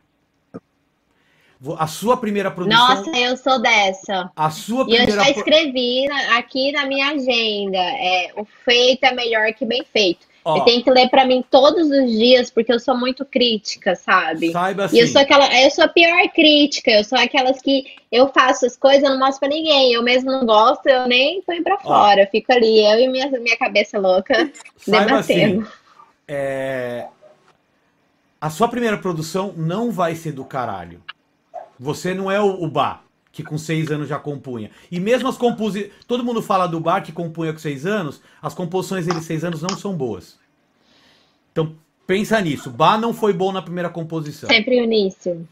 [1.76, 3.04] A sua primeira produção.
[3.04, 4.30] Nossa, eu sou dessa.
[4.36, 5.10] A sua primeira.
[5.10, 6.06] E eu já escrevi
[6.36, 7.78] aqui na minha agenda.
[7.78, 10.28] É, o feito é melhor que bem feito.
[10.44, 14.52] Ó, tem que ler para mim todos os dias, porque eu sou muito crítica, sabe?
[14.52, 14.96] Saiba assim.
[14.96, 15.12] E eu assim.
[15.12, 19.02] sou aquela, eu sou a pior crítica, eu sou aquelas que eu faço as coisas,
[19.02, 19.92] eu não mostro para ninguém.
[19.92, 22.22] Eu mesmo não gosto, eu nem ponho para fora.
[22.22, 24.50] Eu fico ali, eu e minha, minha cabeça louca
[24.86, 25.62] debatendo.
[25.62, 25.66] Assim,
[26.28, 27.08] é...
[28.40, 31.02] A sua primeira produção não vai ser do caralho.
[31.78, 34.70] Você não é o, o Bar, que com seis anos já compunha.
[34.90, 35.92] E mesmo as composições.
[36.06, 39.62] Todo mundo fala do Bar que compunha com seis anos, as composições dele seis anos
[39.62, 40.38] não são boas.
[41.52, 41.76] Então,
[42.06, 42.70] pensa nisso.
[42.70, 44.48] Bar não foi bom na primeira composição.
[44.48, 45.46] Sempre o início.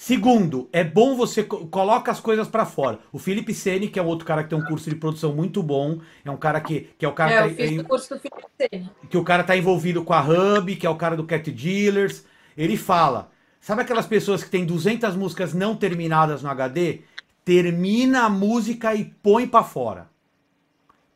[0.00, 2.98] Segundo, é bom você coloca as coisas para fora.
[3.12, 6.00] O Felipe Sene, que é outro cara que tem um curso de produção muito bom,
[6.24, 8.14] é um cara que, que é o cara é, tá, eu fiz é, o curso
[8.14, 8.90] do Felipe Sene.
[9.10, 12.24] que o cara tá envolvido com a Hub, que é o cara do Cat Dealers.
[12.56, 13.30] Ele fala:
[13.60, 17.00] Sabe aquelas pessoas que têm 200 músicas não terminadas no HD?
[17.44, 20.08] Termina a música e põe para fora.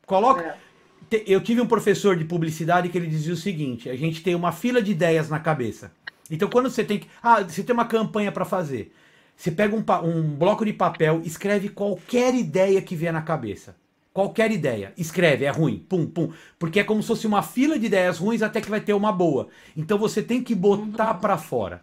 [0.06, 0.42] Coloca.
[0.42, 1.24] É.
[1.26, 4.52] Eu tive um professor de publicidade que ele dizia o seguinte: a gente tem uma
[4.52, 5.92] fila de ideias na cabeça.
[6.30, 7.08] Então, quando você tem que.
[7.22, 8.92] Ah, você tem uma campanha para fazer.
[9.36, 13.74] Você pega um, um bloco de papel, escreve qualquer ideia que vier na cabeça.
[14.12, 14.92] Qualquer ideia.
[14.96, 15.84] Escreve, é ruim.
[15.88, 16.32] Pum, pum.
[16.58, 19.10] Porque é como se fosse uma fila de ideias ruins até que vai ter uma
[19.10, 19.48] boa.
[19.76, 21.20] Então você tem que botar uhum.
[21.20, 21.82] para fora.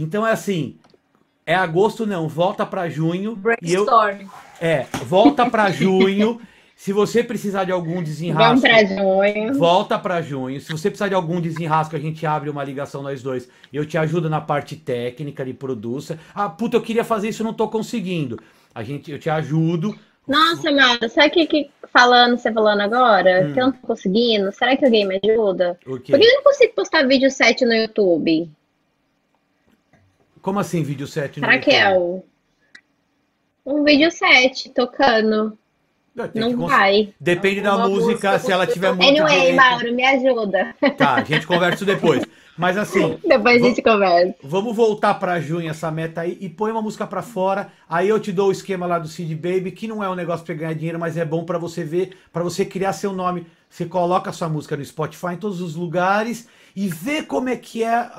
[0.00, 0.76] Então é assim,
[1.44, 3.34] é agosto não, volta para junho.
[3.34, 4.20] Brainstorm.
[4.20, 4.28] Eu,
[4.60, 6.40] é, volta para junho.
[6.76, 9.54] Se você precisar de algum desenrasco, pra junho.
[9.54, 10.60] volta para junho.
[10.60, 13.48] Se você precisar de algum desenrasco, a gente abre uma ligação nós dois.
[13.72, 16.16] Eu te ajudo na parte técnica de produção.
[16.32, 18.38] Ah, puta, eu queria fazer isso, não tô conseguindo.
[18.72, 19.98] A gente, eu te ajudo.
[20.28, 23.48] Nossa, Mara, sabe o que, que falando, você falando agora?
[23.48, 23.52] Hum.
[23.54, 24.52] Que eu não tô conseguindo?
[24.52, 25.76] Será que alguém me ajuda?
[25.84, 28.48] Por que eu não consigo postar vídeo 7 no YouTube?
[30.48, 32.24] Como assim vídeo 7 no Raquel,
[33.66, 35.58] um vídeo 7 tocando.
[36.34, 36.70] Não cons...
[36.70, 37.12] vai.
[37.20, 39.22] Depende da música, se ela tiver muito.
[39.22, 40.74] Anyway, Mauro, me ajuda.
[40.96, 42.24] Tá, a gente conversa depois.
[42.56, 43.18] Mas assim.
[43.28, 44.34] Depois a gente conversa.
[44.42, 47.70] Vamos voltar para junho essa meta aí e põe uma música para fora.
[47.86, 50.46] Aí eu te dou o esquema lá do Cid Baby, que não é um negócio
[50.46, 53.46] para ganhar dinheiro, mas é bom para você ver, para você criar seu nome.
[53.68, 57.56] Você coloca a sua música no Spotify em todos os lugares e vê como é
[57.56, 58.10] que é,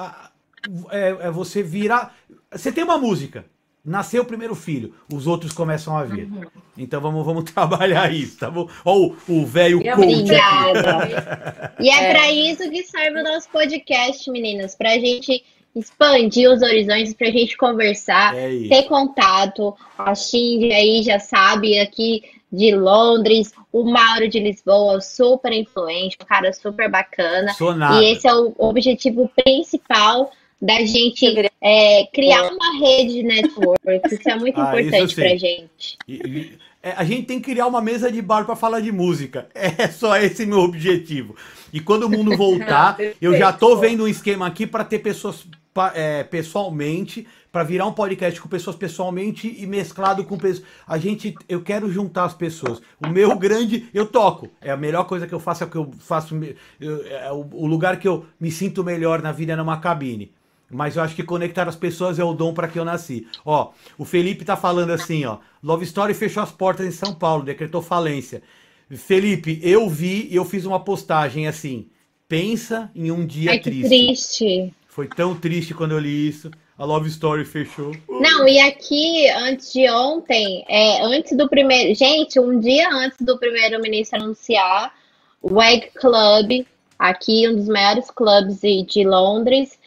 [0.91, 2.15] é, é você virar.
[2.51, 3.45] Você tem uma música,
[3.83, 6.25] nasceu o primeiro filho, os outros começam a vir.
[6.25, 6.43] Uhum.
[6.77, 8.69] Então vamos, vamos trabalhar isso, tá bom?
[8.85, 9.93] Ó, o velho coach.
[9.93, 11.73] Obrigada.
[11.79, 15.43] e é, é para isso que serve o nosso podcast, meninas, para a gente
[15.75, 19.75] expandir os horizontes, para a gente conversar, é ter contato.
[19.97, 26.25] A Shindy aí já sabe aqui de Londres, o Mauro de Lisboa, super influente, um
[26.25, 27.51] cara super bacana.
[27.99, 30.31] E esse é o objetivo principal
[30.61, 31.25] da gente
[31.61, 33.79] é, criar uma rede de network.
[34.11, 35.97] Isso é muito ah, importante pra gente.
[36.07, 38.91] E, e, é, a gente tem que criar uma mesa de bar para falar de
[38.91, 39.47] música.
[39.79, 41.35] É só esse meu objetivo.
[41.71, 45.45] E quando o mundo voltar, eu já tô vendo um esquema aqui para ter pessoas
[45.93, 50.65] é, pessoalmente para virar um podcast com pessoas pessoalmente e mesclado com pessoas.
[50.87, 52.81] A gente, eu quero juntar as pessoas.
[53.03, 54.49] O meu grande, eu toco.
[54.61, 56.39] É a melhor coisa que eu faço, é o que eu faço.
[56.79, 60.31] Eu, é o, o, lugar que eu me sinto melhor na vida é numa cabine.
[60.69, 63.27] Mas eu acho que conectar as pessoas é o dom para que eu nasci.
[63.43, 65.39] Ó, o Felipe tá falando assim, ó.
[65.63, 68.43] Love Story fechou as portas em São Paulo, decretou falência.
[68.91, 71.87] Felipe, eu vi e eu fiz uma postagem assim.
[72.27, 73.87] Pensa em um dia Ai, triste.
[73.87, 74.73] triste.
[74.87, 76.51] Foi tão triste quando eu li isso.
[76.77, 77.93] A Love Story fechou.
[78.07, 81.93] Não, e aqui, antes de ontem, é, antes do primeiro.
[81.95, 84.93] Gente, um dia antes do primeiro-ministro anunciar,
[85.41, 86.65] o Egg Club,
[86.97, 89.78] aqui, um dos maiores clubes de, de Londres,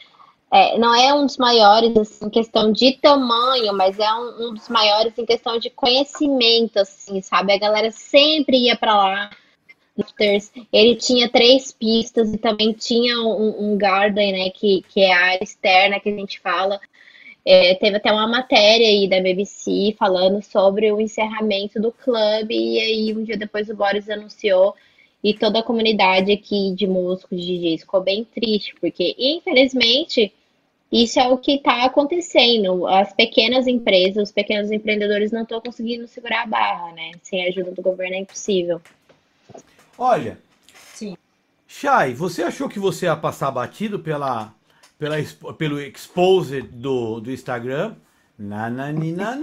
[0.52, 4.54] é, não é um dos maiores assim, em questão de tamanho, mas é um, um,
[4.54, 7.54] dos maiores em questão de conhecimento, assim, sabe?
[7.54, 9.30] A galera sempre ia para lá.
[10.70, 14.50] Ele tinha três pistas e também tinha um, um, garden, né?
[14.50, 16.78] Que, que é a área externa que a gente fala.
[17.46, 22.78] É, teve até uma matéria aí da BBC falando sobre o encerramento do clube, e
[22.78, 24.76] aí um dia depois o Boris anunciou
[25.24, 30.32] e toda a comunidade aqui de músicos, de DJs ficou bem triste, porque infelizmente
[30.92, 32.86] isso é o que está acontecendo.
[32.86, 37.12] As pequenas empresas, os pequenos empreendedores não estão conseguindo segurar a barra, né?
[37.22, 38.78] Sem a ajuda do governo é impossível.
[39.96, 40.38] Olha,
[40.94, 41.16] sim.
[41.66, 44.52] Chay, você achou que você ia passar batido pela,
[44.98, 45.16] pela,
[45.56, 47.94] pelo expose do, do Instagram?
[48.38, 49.38] Nananina,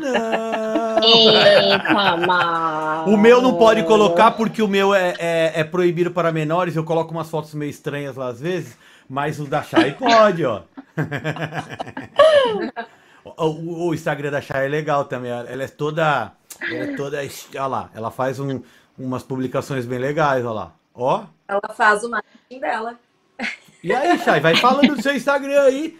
[1.01, 3.07] Eita, mal.
[3.07, 6.75] O meu não pode colocar porque o meu é, é, é, proibido para menores.
[6.75, 8.77] Eu coloco umas fotos meio estranhas lá às vezes,
[9.09, 10.61] mas o da Chay pode, ó.
[13.25, 15.31] o, o, Instagram da Chay é legal também.
[15.31, 16.31] Ela é toda.
[16.61, 17.17] Ela é toda.
[17.55, 18.61] Olha lá, ela faz um,
[18.97, 20.75] umas publicações bem legais, olha lá.
[20.93, 21.23] Ó.
[21.47, 22.99] Ela faz o marketing dela.
[23.83, 25.97] E aí, Chay, vai falando do seu Instagram aí.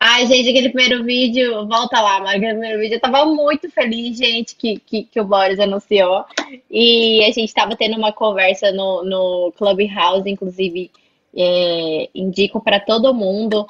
[0.00, 4.18] Ai, gente, aquele primeiro vídeo, volta lá, mas aquele primeiro vídeo, eu tava muito feliz,
[4.18, 6.24] gente, que, que, que o Boris anunciou.
[6.68, 10.90] E a gente tava tendo uma conversa no, no Clubhouse, inclusive,
[11.36, 13.66] é, indico para todo mundo,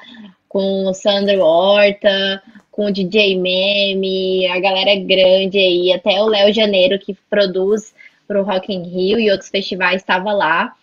[0.47, 2.41] com o Sandro Horta,
[2.71, 7.93] com o DJ Meme, a galera grande aí, até o Léo Janeiro, que produz
[8.27, 10.73] para o Rock in Rio e outros festivais, estava lá.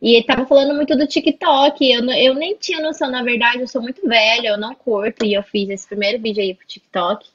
[0.00, 1.90] E ele tava falando muito do TikTok.
[1.90, 5.34] Eu, eu nem tinha noção, na verdade, eu sou muito velha, eu não curto, e
[5.34, 7.26] eu fiz esse primeiro vídeo aí pro TikTok.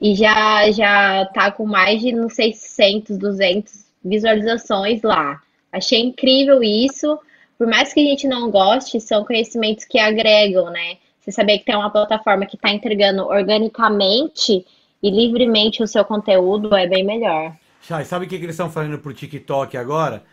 [0.00, 5.40] E já, já tá com mais de, não sei, 600, 200 visualizações lá.
[5.70, 7.18] Achei incrível isso
[7.62, 10.96] por mais que a gente não goste, são conhecimentos que agregam, né?
[11.20, 14.66] Você saber que tem uma plataforma que está entregando organicamente
[15.00, 17.54] e livremente o seu conteúdo é bem melhor.
[17.80, 20.24] Chay, sabe o que, que eles estão fazendo pro TikTok agora?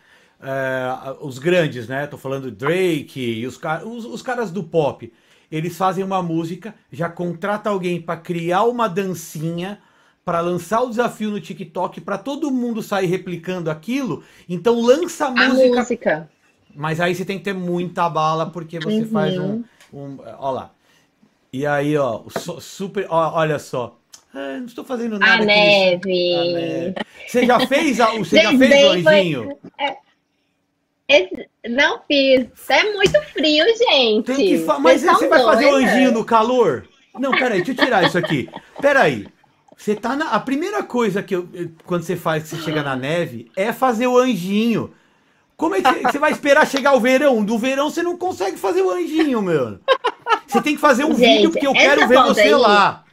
[0.42, 2.04] É, os grandes, né?
[2.08, 5.12] Tô falando Drake e os, os, os caras do pop.
[5.52, 9.78] Eles fazem uma música, já contrata alguém para criar uma dancinha
[10.24, 14.24] para lançar o desafio no TikTok para todo mundo sair replicando aquilo.
[14.48, 15.76] Então lança a música.
[15.76, 16.39] A música
[16.74, 19.08] mas aí você tem que ter muita bala, porque você uhum.
[19.08, 19.62] faz um,
[19.92, 20.18] um.
[20.38, 20.70] Ó lá.
[21.52, 22.22] E aí, ó,
[22.60, 23.06] super.
[23.08, 23.96] Ó, olha só.
[24.32, 25.42] Ah, não estou fazendo nada.
[25.42, 26.34] A neve.
[26.34, 26.94] A neve.
[27.26, 29.58] Você já fez, a, você já fez o anjinho?
[29.78, 29.96] É,
[31.08, 31.28] é,
[31.68, 32.46] não fiz.
[32.68, 34.64] É muito frio, gente.
[34.64, 34.78] Fa...
[34.78, 36.86] Mas você vai fazer o anjinho no calor?
[37.18, 38.48] Não, peraí, deixa eu tirar isso aqui.
[38.80, 39.26] Peraí.
[39.76, 40.30] Você tá na.
[40.30, 41.48] A primeira coisa que eu,
[41.84, 44.92] quando você faz, que você chega na neve, é fazer o anjinho.
[45.60, 47.44] Como é que você vai esperar chegar o verão?
[47.44, 49.78] Do verão você não consegue fazer o anjinho, meu.
[50.46, 53.04] Você tem que fazer um Gente, vídeo porque eu quero ver você aí, lá.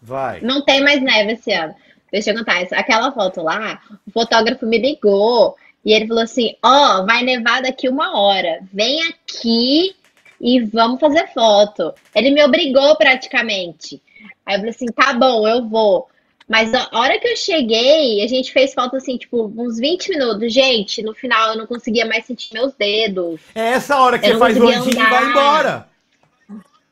[0.00, 0.40] Vai.
[0.40, 1.74] Não tem mais neve esse ano.
[2.12, 2.74] Deixa eu contar isso.
[2.76, 7.60] Aquela foto lá, o fotógrafo me ligou E ele falou assim: Ó, oh, vai nevar
[7.60, 8.60] daqui uma hora.
[8.72, 9.96] Vem aqui
[10.40, 11.92] e vamos fazer foto.
[12.14, 14.00] Ele me obrigou praticamente.
[14.46, 16.08] Aí eu falei assim: tá bom, eu vou.
[16.48, 20.52] Mas a hora que eu cheguei, a gente fez foto assim, tipo, uns 20 minutos.
[20.52, 23.40] Gente, no final eu não conseguia mais sentir meus dedos.
[23.54, 25.88] É essa hora que eu você faz o anjinho e vai embora.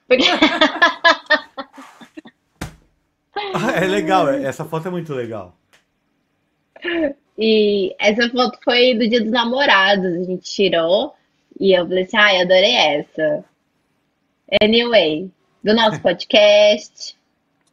[0.09, 0.25] Porque...
[3.77, 5.57] é legal, essa foto é muito legal.
[7.39, 11.15] E essa foto foi do dia dos namorados, a gente tirou.
[11.59, 13.45] E eu falei assim, ai, adorei essa.
[14.61, 15.31] Anyway,
[15.63, 17.17] do nosso podcast.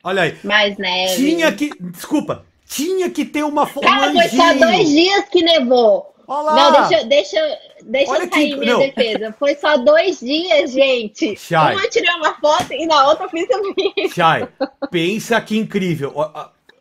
[0.03, 0.37] Olha aí.
[0.43, 1.15] Mais neve.
[1.15, 1.71] Tinha que.
[1.79, 2.45] Desculpa.
[2.65, 3.85] Tinha que ter uma foto.
[3.85, 6.11] Cara, foi só dois dias que nevou.
[6.25, 6.55] Olá.
[6.55, 8.55] Não, deixa, deixa, deixa eu sair que...
[8.55, 8.79] minha não.
[8.79, 9.35] defesa.
[9.37, 11.35] Foi só dois dias, gente.
[11.35, 11.75] Shai.
[11.75, 14.13] Uma eu tirei uma foto e na outra eu fiz o mesmo.
[14.15, 14.47] Shai,
[14.89, 16.13] pensa que incrível.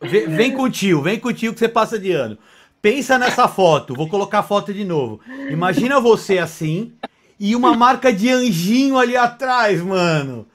[0.01, 2.37] Vem com o tio, vem com o tio que você passa de ano.
[2.81, 3.93] Pensa nessa foto.
[3.93, 5.19] Vou colocar a foto de novo.
[5.49, 6.93] Imagina você assim
[7.37, 10.47] e uma marca de anjinho ali atrás, mano.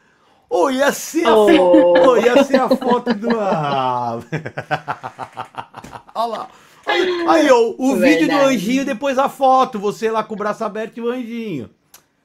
[0.48, 1.48] Oh, ia ser a, oh.
[1.48, 3.28] Foto, oh, ia ser a foto do.
[3.38, 4.20] Ah.
[6.14, 6.48] Olha lá.
[6.86, 8.14] Aí, aí ó, o Verdade.
[8.14, 9.78] vídeo do anjinho, depois a foto.
[9.78, 11.68] Você lá com o braço aberto e o anjinho.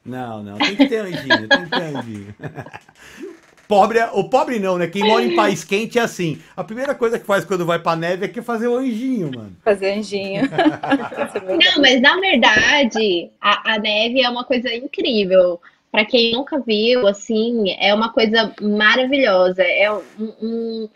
[0.05, 2.35] Não, não, tem que ter anjinho, tem que ter anjinho.
[3.71, 4.85] Pobre, é, o pobre não, né?
[4.85, 6.41] Quem mora em país quente é assim.
[6.57, 9.55] A primeira coisa que faz quando vai pra neve é que fazer o anjinho, mano.
[9.63, 10.41] Fazer anjinho.
[10.51, 15.57] não, mas na verdade, a, a neve é uma coisa incrível.
[15.91, 19.61] Para quem nunca viu, assim, é uma coisa maravilhosa.
[19.61, 20.01] É um,
[20.41, 20.89] um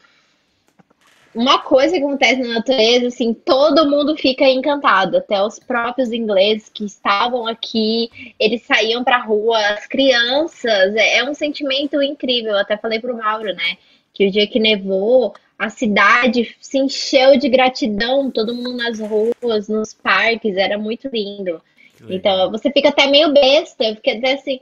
[1.35, 6.69] uma coisa que acontece na natureza, assim, todo mundo fica encantado, até os próprios ingleses
[6.69, 12.53] que estavam aqui, eles saíam pra rua, as crianças, é, é um sentimento incrível.
[12.53, 13.77] Eu até falei pro Mauro, né,
[14.13, 19.67] que o dia que nevou, a cidade se encheu de gratidão, todo mundo nas ruas,
[19.67, 21.61] nos parques, era muito lindo.
[22.09, 24.59] Então, você fica até meio besta, eu fiquei até assim,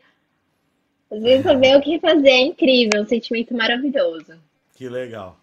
[1.14, 4.34] às vezes saber o que fazer é incrível, um sentimento maravilhoso.
[4.76, 5.38] Que legal.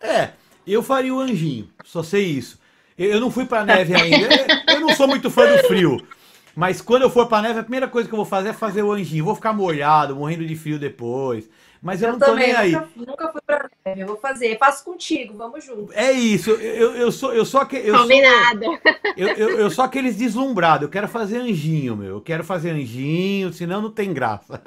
[0.00, 0.30] É,
[0.66, 2.60] eu faria o anjinho, só sei isso.
[2.98, 4.28] Eu não fui pra neve ainda.
[4.68, 6.06] Eu não sou muito fã do frio.
[6.54, 8.82] Mas quando eu for pra neve, a primeira coisa que eu vou fazer é fazer
[8.82, 9.24] o anjinho.
[9.24, 11.48] Vou ficar molhado, morrendo de frio depois.
[11.82, 12.72] Mas eu, eu não tô também, nem aí.
[12.72, 14.58] Nunca, nunca fui pra neve, eu vou fazer.
[14.58, 15.92] Faço contigo, vamos junto.
[15.94, 17.90] É isso, eu, eu sou eu sou aquele.
[17.90, 18.64] Combinado.
[18.64, 18.80] Sou,
[19.16, 20.82] eu, eu, eu sou aqueles deslumbrados.
[20.82, 22.16] Eu quero fazer anjinho, meu.
[22.16, 24.60] Eu quero fazer anjinho, senão não tem graça.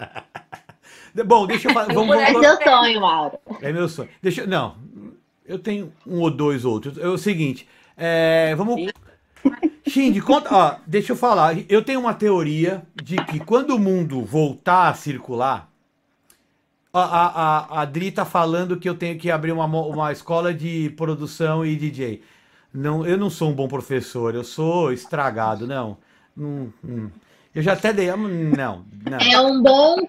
[1.26, 1.94] Bom, deixa eu falar.
[1.94, 3.38] Vamos, é seu sonho, Mauro.
[3.62, 4.10] É meu sonho.
[4.20, 4.76] Deixa, não,
[5.46, 6.98] eu tenho um ou dois outros.
[6.98, 8.92] É o seguinte, é, vamos.
[9.86, 10.50] Shindy, conta.
[10.52, 11.56] Ó, deixa eu falar.
[11.70, 15.73] Eu tenho uma teoria de que quando o mundo voltar a circular.
[16.94, 20.94] A, a, a Adri tá falando que eu tenho que abrir uma, uma escola de
[20.96, 22.22] produção e DJ.
[22.72, 25.98] Não, eu não sou um bom professor, eu sou estragado, não.
[26.38, 27.12] não, não.
[27.54, 28.12] Eu já até dei.
[28.12, 29.18] Não, não.
[29.20, 30.08] É um bom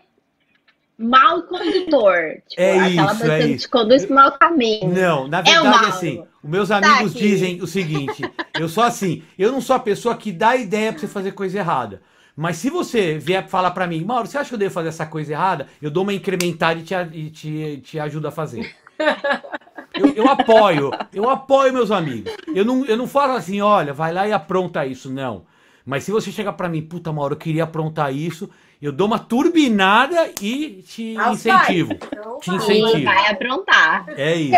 [0.98, 2.42] mal condutor.
[2.48, 3.70] Tipo, é isso, é isso.
[3.70, 4.88] conduz mau caminho.
[4.88, 8.22] Não, na é verdade, é assim, os meus tá amigos tá dizem o seguinte:
[8.58, 11.58] eu sou assim, eu não sou a pessoa que dá ideia para você fazer coisa
[11.58, 12.02] errada.
[12.36, 15.06] Mas se você vier falar para mim, Mauro, você acha que eu devo fazer essa
[15.06, 15.68] coisa errada?
[15.80, 18.74] Eu dou uma incrementada e te, e te, te ajudo a fazer.
[19.96, 22.32] Eu, eu, apoio, eu apoio meus amigos.
[22.52, 25.44] Eu não, eu não falo assim, olha, vai lá e apronta isso, não.
[25.86, 28.50] Mas se você chegar para mim, puta, Mauro, eu queria aprontar isso,
[28.84, 31.92] eu dou uma turbinada e te Nossa, incentivo.
[31.94, 33.04] Então, te incentivo.
[33.04, 34.04] Vai aprontar.
[34.10, 34.54] É isso.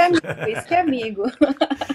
[0.49, 1.23] Isso que é amigo.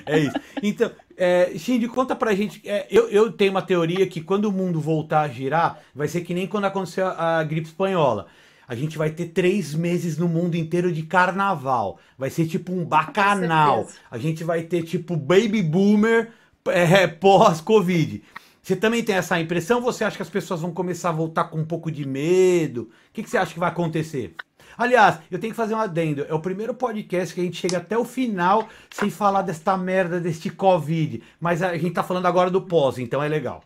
[0.05, 0.35] É isso.
[0.63, 2.61] Então, é, Shindy, conta pra gente.
[2.65, 6.21] É, eu, eu tenho uma teoria que quando o mundo voltar a girar, vai ser
[6.21, 8.27] que nem quando aconteceu a gripe espanhola.
[8.67, 11.99] A gente vai ter três meses no mundo inteiro de carnaval.
[12.17, 13.87] Vai ser tipo um bacanal.
[14.09, 16.31] A gente vai ter tipo baby boomer
[16.67, 18.23] é, pós-Covid.
[18.61, 19.81] Você também tem essa impressão?
[19.81, 22.83] Você acha que as pessoas vão começar a voltar com um pouco de medo?
[22.83, 24.35] O que, que você acha que vai acontecer?
[24.77, 26.25] Aliás, eu tenho que fazer um adendo.
[26.29, 30.19] É o primeiro podcast que a gente chega até o final sem falar desta merda,
[30.19, 31.23] deste Covid.
[31.39, 33.63] Mas a gente tá falando agora do pós, então é legal.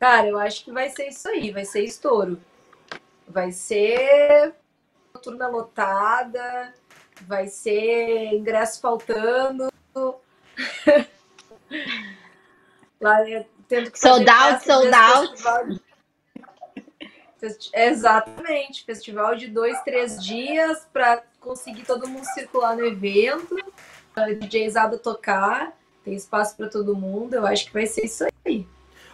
[0.00, 2.40] Cara, eu acho que vai ser isso aí, vai ser estouro.
[3.28, 4.54] Vai ser
[5.22, 6.74] turma lotada,
[7.22, 9.72] vai ser ingresso faltando.
[13.04, 13.18] Lá,
[13.68, 15.82] tendo que sold out, sold out.
[17.74, 23.54] Exatamente, festival de dois, três dias para conseguir todo mundo circular no evento,
[24.40, 27.34] DJzada tocar, tem espaço para todo mundo.
[27.34, 28.66] Eu acho que vai ser isso aí.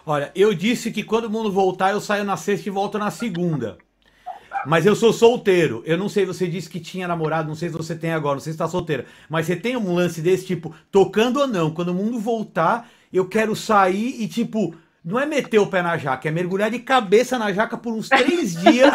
[0.06, 3.10] Olha, eu disse que quando o mundo voltar, eu saio na sexta e volto na
[3.10, 3.76] segunda.
[4.66, 5.82] Mas eu sou solteiro.
[5.84, 8.40] Eu não sei, você disse que tinha namorado, não sei se você tem agora, não
[8.40, 9.06] sei se está solteira.
[9.28, 12.88] Mas você tem um lance desse tipo, tocando ou não, quando o mundo voltar,
[13.18, 16.78] eu quero sair e, tipo, não é meter o pé na jaca, é mergulhar de
[16.78, 18.92] cabeça na jaca por uns três dias,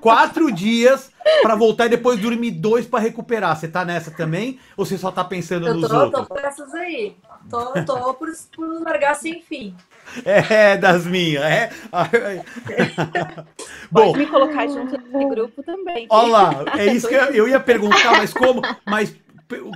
[0.00, 1.10] quatro dias,
[1.42, 3.56] para voltar e depois dormir dois para recuperar.
[3.56, 4.58] Você tá nessa também?
[4.76, 6.28] Ou você só tá pensando eu nos tô, outros?
[6.28, 7.16] Tô por essas aí.
[7.50, 9.74] Tô, tô por, por largar sem fim.
[10.24, 11.42] É, das minhas.
[11.44, 11.70] É.
[13.90, 16.06] Bom, Pode me colocar junto nesse grupo também.
[16.08, 19.14] Olha lá, é isso que eu, eu ia perguntar, mas como, mas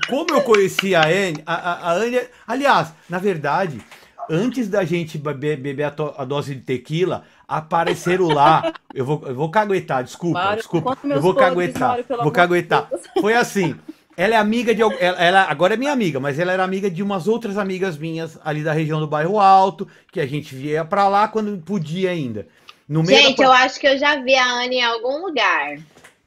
[0.08, 3.80] como eu conheci a Anne, a, a, a Anne, aliás, na verdade,
[4.28, 8.72] antes da gente beber, beber a, a, dose de tequila, apareceram lá.
[8.94, 10.98] Eu vou, eu vou caguetar, desculpa, Mário, desculpa.
[11.04, 12.88] Eu vou caguetar, vou caguetar.
[13.20, 13.74] Foi assim.
[14.14, 14.82] Ela é amiga de.
[14.82, 18.38] Ela, ela, agora é minha amiga, mas ela era amiga de umas outras amigas minhas
[18.44, 22.46] ali da região do bairro Alto, que a gente via pra lá quando podia ainda.
[22.86, 23.44] No gente, da...
[23.44, 25.78] eu acho que eu já vi a Anne em algum lugar.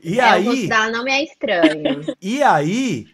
[0.03, 0.67] E é, aí.
[0.67, 2.05] O não me é estranho.
[2.21, 3.07] E aí,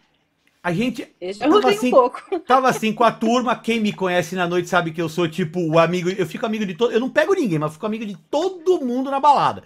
[0.63, 1.07] a gente
[1.39, 2.39] tava assim, um pouco.
[2.45, 3.55] tava assim com a turma.
[3.55, 6.09] Quem me conhece na noite sabe que eu sou tipo o amigo.
[6.09, 6.91] Eu fico amigo de todo.
[6.91, 9.63] Eu não pego ninguém, mas fico amigo de todo mundo na balada.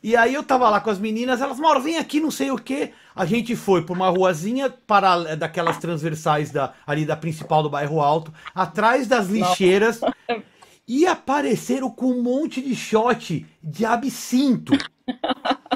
[0.00, 2.56] E aí eu tava lá com as meninas, elas, Mauro, vem aqui, não sei o
[2.56, 2.92] que.
[3.16, 8.00] A gente foi por uma ruazinha para daquelas transversais da, ali da principal do bairro
[8.00, 10.00] Alto, atrás das lixeiras,
[10.86, 14.72] e apareceram com um monte de shot de absinto.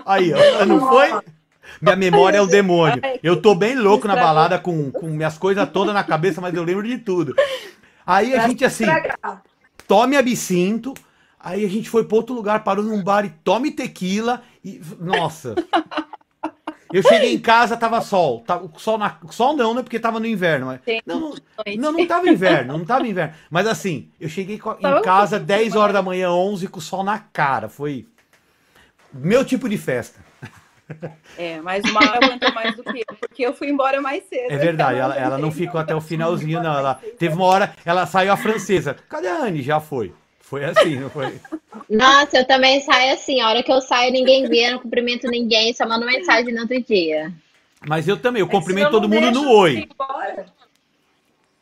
[0.07, 1.11] Aí, ó, não foi?
[1.83, 3.03] Minha memória é um demônio.
[3.25, 6.63] Eu tô bem louco na balada com, com minhas coisas todas na cabeça, mas eu
[6.63, 7.35] lembro de tudo.
[8.07, 8.85] Aí a gente assim,
[9.89, 10.95] tome absinto,
[11.41, 15.57] aí a gente foi para outro lugar, parou num bar e tome tequila e nossa.
[16.93, 18.45] Eu cheguei em casa, tava sol.
[18.47, 19.83] Tava, sol, na, sol não, né?
[19.83, 20.67] Porque tava no inverno.
[20.67, 21.35] Mas, não, não,
[21.79, 23.35] não, não tava inverno, não tava inverno.
[23.51, 27.19] Mas assim, eu cheguei em casa 10 horas da manhã, 11, com o sol na
[27.19, 27.69] cara.
[27.69, 28.07] Foi
[29.13, 30.22] meu tipo de festa.
[31.39, 34.51] É, mas o Mauro aguentou mais do que eu, porque eu fui embora mais cedo.
[34.51, 36.77] É verdade, ela, ela não ficou até o finalzinho, não.
[36.77, 38.97] Ela teve uma hora, ela saiu a francesa.
[39.09, 39.63] Cadê a Anne?
[39.63, 40.13] Já foi.
[40.41, 41.41] Foi assim, não foi?
[41.89, 43.41] Nossa, eu também saio assim.
[43.41, 46.83] A hora que eu saio, ninguém vê, não cumprimento ninguém, só mando mensagem no outro
[46.83, 47.33] dia.
[47.87, 49.89] Mas eu também, eu cumprimento todo mundo no oi.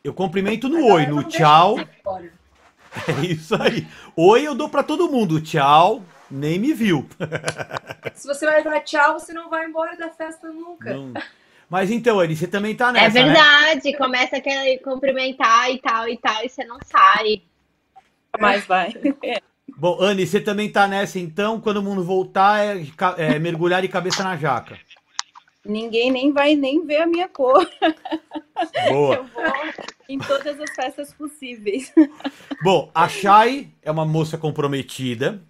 [0.03, 1.77] Eu cumprimento no oi, no tchau.
[3.07, 3.87] É isso aí.
[4.17, 5.39] Oi, eu dou para todo mundo.
[5.39, 7.07] Tchau, nem me viu.
[8.15, 10.93] Se você vai dar tchau, você não vai embora da festa nunca.
[10.93, 11.13] Não.
[11.69, 13.97] Mas então, Anny, você também tá nessa, É verdade, né?
[13.97, 17.41] começa a cumprimentar e tal e tal, e você não sai.
[18.39, 18.93] Mas vai.
[19.77, 22.83] Bom, Anny, você também tá nessa então, quando o mundo voltar, é,
[23.17, 24.77] é mergulhar de cabeça na jaca.
[25.65, 27.69] Ninguém nem vai nem ver a minha cor.
[28.89, 29.15] Boa.
[29.15, 29.43] Eu vou
[30.09, 31.93] em todas as festas possíveis.
[32.63, 35.41] Bom, a Chay é uma moça comprometida.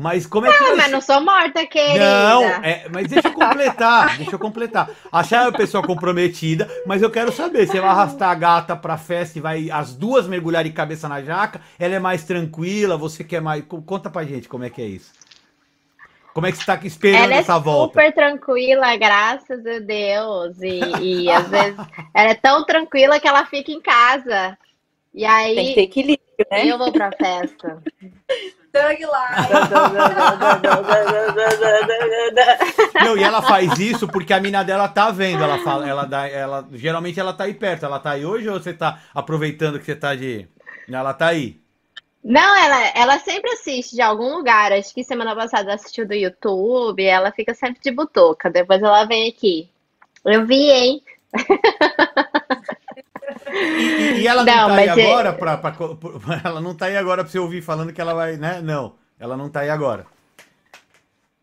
[0.00, 0.62] Mas como é que.
[0.62, 1.98] Não, mas não sou morta, querida.
[1.98, 4.88] Não, é, mas deixa eu completar, deixa eu completar.
[5.10, 8.76] A Chay é uma pessoa comprometida, mas eu quero saber: você vai arrastar a gata
[8.76, 11.60] pra festa e vai as duas mergulhar de cabeça na jaca?
[11.76, 12.96] Ela é mais tranquila?
[12.96, 13.64] Você quer mais.
[13.84, 15.10] Conta pra gente como é que é isso.
[16.32, 18.00] Como é que você tá esperando ela é essa volta?
[18.00, 20.62] Ela é super tranquila, graças a Deus.
[20.62, 21.76] E, e às vezes
[22.14, 24.56] ela é tão tranquila que ela fica em casa.
[25.18, 25.56] E aí.
[25.56, 26.64] Tem que ter equilíbrio, né?
[26.64, 27.82] Eu vou pra festa.
[28.70, 29.48] Thug lá.
[33.04, 35.42] Não, e ela faz isso porque a mina dela tá vendo.
[35.42, 37.84] Ela fala, ela dá, ela geralmente ela tá aí perto.
[37.84, 40.46] Ela tá aí hoje ou você tá aproveitando que você tá de.
[40.88, 41.60] Ela tá aí.
[42.22, 44.72] Não, ela, ela sempre assiste de algum lugar.
[44.72, 47.02] Acho que semana passada assistiu do YouTube.
[47.02, 48.48] Ela fica sempre de butoca.
[48.48, 49.68] Depois ela vem aqui.
[50.24, 51.02] Eu vi, hein?
[53.54, 56.86] E, e ela não, não tá aí é- agora pra, pra, pra, Ela não tá
[56.86, 58.60] aí agora pra você ouvir falando que ela vai, né?
[58.62, 60.06] Não, ela não tá aí agora.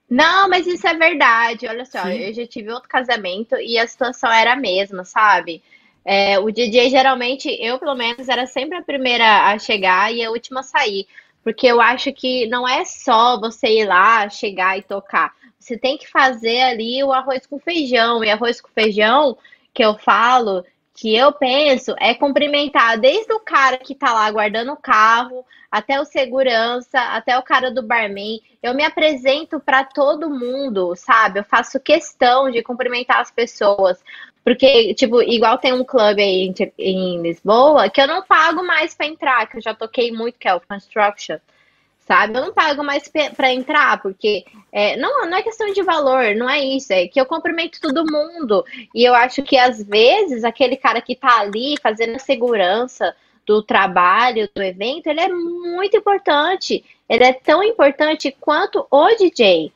[0.10, 1.68] Não, mas isso é verdade.
[1.68, 2.14] Olha só, Sim.
[2.14, 5.64] eu já tive outro casamento e a situação era a mesma, sabe?
[6.04, 10.30] É, o DJ geralmente, eu pelo menos, era sempre a primeira a chegar e a
[10.30, 11.08] última a sair.
[11.44, 15.34] Porque eu acho que não é só você ir lá, chegar e tocar.
[15.60, 18.24] Você tem que fazer ali o arroz com feijão.
[18.24, 19.36] E arroz com feijão,
[19.74, 20.64] que eu falo,
[20.96, 26.00] que eu penso é cumprimentar desde o cara que tá lá guardando o carro, até
[26.00, 28.40] o segurança, até o cara do barman.
[28.64, 31.40] Eu me apresento para todo mundo, sabe?
[31.40, 34.02] Eu faço questão de cumprimentar as pessoas.
[34.42, 38.96] Porque, tipo, igual tem um clube aí em, em Lisboa que eu não pago mais
[38.96, 41.38] para entrar, que eu já toquei muito, que é o Construction
[42.06, 42.38] sabe?
[42.38, 46.50] Eu não pago mais para entrar, porque é, não, não é questão de valor, não
[46.50, 48.64] é isso, é que eu cumprimento todo mundo.
[48.94, 53.62] E eu acho que às vezes aquele cara que tá ali fazendo a segurança do
[53.62, 56.84] trabalho, do evento, ele é muito importante.
[57.08, 59.72] Ele é tão importante quanto o DJ.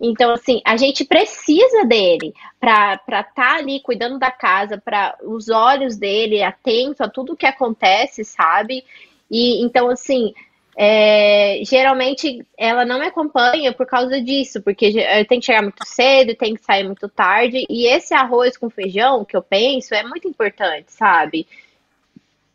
[0.00, 5.50] Então, assim, a gente precisa dele para estar tá ali cuidando da casa, para os
[5.50, 8.82] olhos dele atento a tudo que acontece, sabe?
[9.30, 10.32] E então, assim,
[10.80, 15.84] é, geralmente ela não me acompanha por causa disso, porque eu tenho que chegar muito
[15.84, 20.04] cedo, tem que sair muito tarde, e esse arroz com feijão que eu penso é
[20.04, 21.48] muito importante, sabe?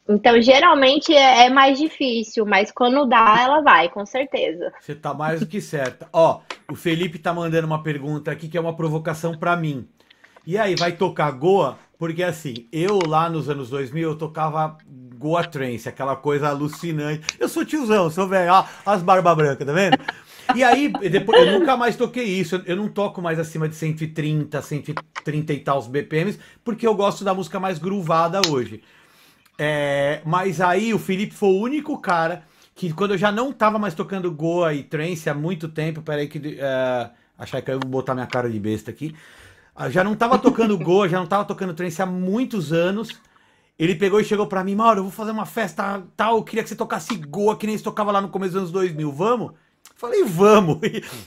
[0.07, 4.71] Então, geralmente é, é mais difícil, mas quando dá, ela vai, com certeza.
[4.79, 6.07] Você tá mais do que certa.
[6.13, 6.39] Ó,
[6.71, 9.85] o Felipe tá mandando uma pergunta aqui que é uma provocação para mim.
[10.45, 11.77] E aí, vai tocar Goa?
[11.97, 14.77] Porque assim, eu lá nos anos 2000, eu tocava
[15.17, 17.25] Goa Trance, aquela coisa alucinante.
[17.39, 19.97] Eu sou tiozão, sou velho, ó, as barbas brancas, tá vendo?
[20.53, 22.61] E aí, depois, eu nunca mais toquei isso.
[22.65, 27.23] Eu não toco mais acima de 130, 130 e tal os BPMs, porque eu gosto
[27.23, 28.83] da música mais groovada hoje.
[29.57, 32.43] É, mas aí o Felipe foi o único cara
[32.75, 36.27] que quando eu já não tava mais tocando Goa e Trance há muito tempo, peraí
[36.27, 36.37] que.
[36.37, 39.15] Uh, achar que eu vou botar minha cara de besta aqui.
[39.79, 43.09] Eu já não tava tocando Goa, já não tava tocando Trance há muitos anos.
[43.77, 46.61] Ele pegou e chegou para mim, Mauro, eu vou fazer uma festa tal, eu queria
[46.63, 49.53] que você tocasse Goa, que nem você tocava lá no começo dos anos 2000, vamos?
[49.95, 50.79] Falei, vamos!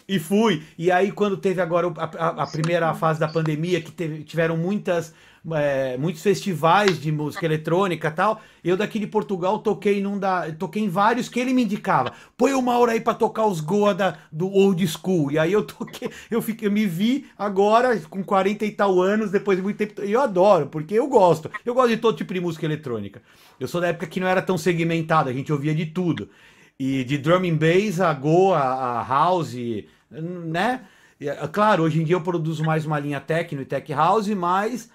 [0.09, 0.63] E, e fui.
[0.79, 4.57] E aí, quando teve agora a, a, a primeira fase da pandemia, que teve, tiveram
[4.57, 5.13] muitas
[5.55, 8.41] é, muitos festivais de música eletrônica tal.
[8.65, 12.13] Eu daqui de Portugal toquei num da, toquei em vários que ele me indicava.
[12.37, 15.31] Põe uma hora aí para tocar os Goa da, do old school.
[15.31, 19.31] E aí eu toquei, eu fiquei, eu me vi agora com 40 e tal anos,
[19.31, 20.01] depois de muito tempo.
[20.01, 21.51] Eu adoro, porque eu gosto.
[21.65, 23.23] Eu gosto de todo tipo de música eletrônica.
[23.61, 26.29] Eu sou da época que não era tão segmentada, a gente ouvia de tudo.
[26.79, 29.57] E de drum and bass a Goa, a house,
[30.11, 30.83] né?
[31.51, 34.91] Claro, hoje em dia eu produzo mais uma linha techno e tech house, mas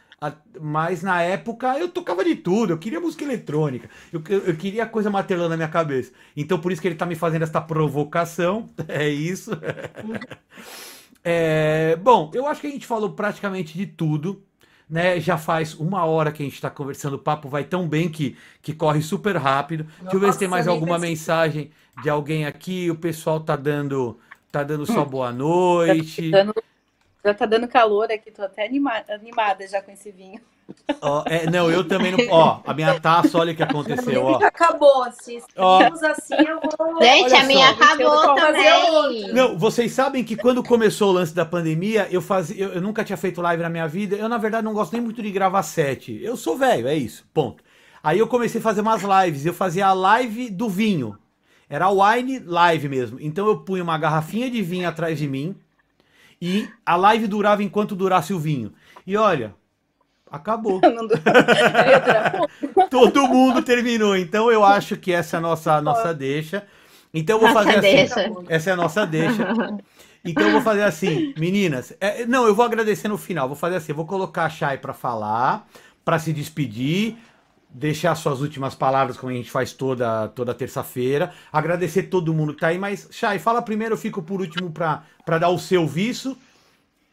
[0.59, 4.85] mas na época eu tocava de tudo, eu queria música eletrônica, eu, eu, eu queria
[4.85, 6.11] coisa martelando na minha cabeça.
[6.37, 9.51] Então por isso que ele tá me fazendo essa provocação, é isso.
[11.23, 14.43] é, bom, eu acho que a gente falou praticamente de tudo.
[14.87, 18.09] Né, já faz uma hora que a gente está conversando, o papo vai tão bem
[18.09, 19.85] que, que corre super rápido.
[19.85, 21.71] Não Deixa eu ver se tem mais alguma mensagem
[22.03, 22.91] de alguém aqui.
[22.91, 24.19] O pessoal tá dando
[24.51, 26.29] tá dando só boa noite.
[26.29, 26.53] Tá dando
[27.23, 30.41] já tá dando calor aqui, tô até animada, animada já com esse vinho.
[31.01, 32.19] Oh, é, não, eu também não.
[32.29, 34.23] Ó, a minha taça, olha o que aconteceu.
[34.23, 34.43] Ó.
[34.43, 37.01] Acabou, se estamos assim, eu vou.
[37.01, 39.33] Gente, a minha acabou também.
[39.33, 42.63] Não, vocês sabem que quando começou o lance da pandemia, eu fazia.
[42.63, 44.15] Eu, eu, nunca tinha feito live na minha vida.
[44.15, 46.19] Eu, na verdade, não gosto nem muito de gravar set.
[46.23, 47.25] Eu sou velho, é isso.
[47.33, 47.63] Ponto.
[48.03, 49.45] Aí eu comecei a fazer umas lives.
[49.45, 51.17] Eu fazia a live do vinho.
[51.69, 53.17] Era wine live mesmo.
[53.21, 55.55] Então eu punha uma garrafinha de vinho atrás de mim
[56.41, 58.73] e a live durava enquanto durasse o vinho.
[59.05, 59.53] E olha,
[60.29, 60.81] acabou.
[62.89, 64.17] Todo mundo terminou.
[64.17, 66.65] Então eu acho que essa é a nossa, nossa deixa.
[67.13, 67.81] Então eu vou fazer assim.
[67.81, 68.31] Deixa.
[68.47, 69.47] Essa é a nossa deixa.
[70.23, 71.93] Então eu vou fazer assim, meninas.
[71.99, 73.47] É, não, eu vou agradecer no final.
[73.47, 75.67] Vou fazer assim, vou colocar a Chay para falar,
[76.05, 77.17] para se despedir
[77.73, 81.33] deixar suas últimas palavras, como a gente faz toda, toda terça-feira.
[81.51, 85.37] Agradecer todo mundo que tá aí, mas, Chay, fala primeiro, eu fico por último para
[85.39, 86.37] dar o seu visto.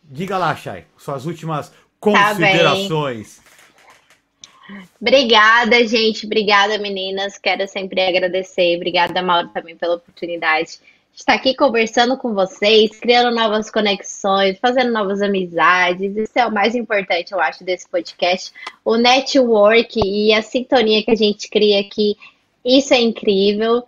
[0.03, 3.39] Diga lá, Chay, suas últimas considerações.
[3.39, 6.27] Tá Obrigada, gente.
[6.27, 7.39] Obrigada, meninas.
[7.39, 8.77] Quero sempre agradecer.
[8.77, 10.79] Obrigada, Mauro, também pela oportunidade
[11.19, 16.17] estar aqui conversando com vocês, criando novas conexões, fazendo novas amizades.
[16.17, 18.53] Isso é o mais importante, eu acho, desse podcast.
[18.85, 22.17] O network e a sintonia que a gente cria aqui,
[22.65, 23.83] isso é incrível.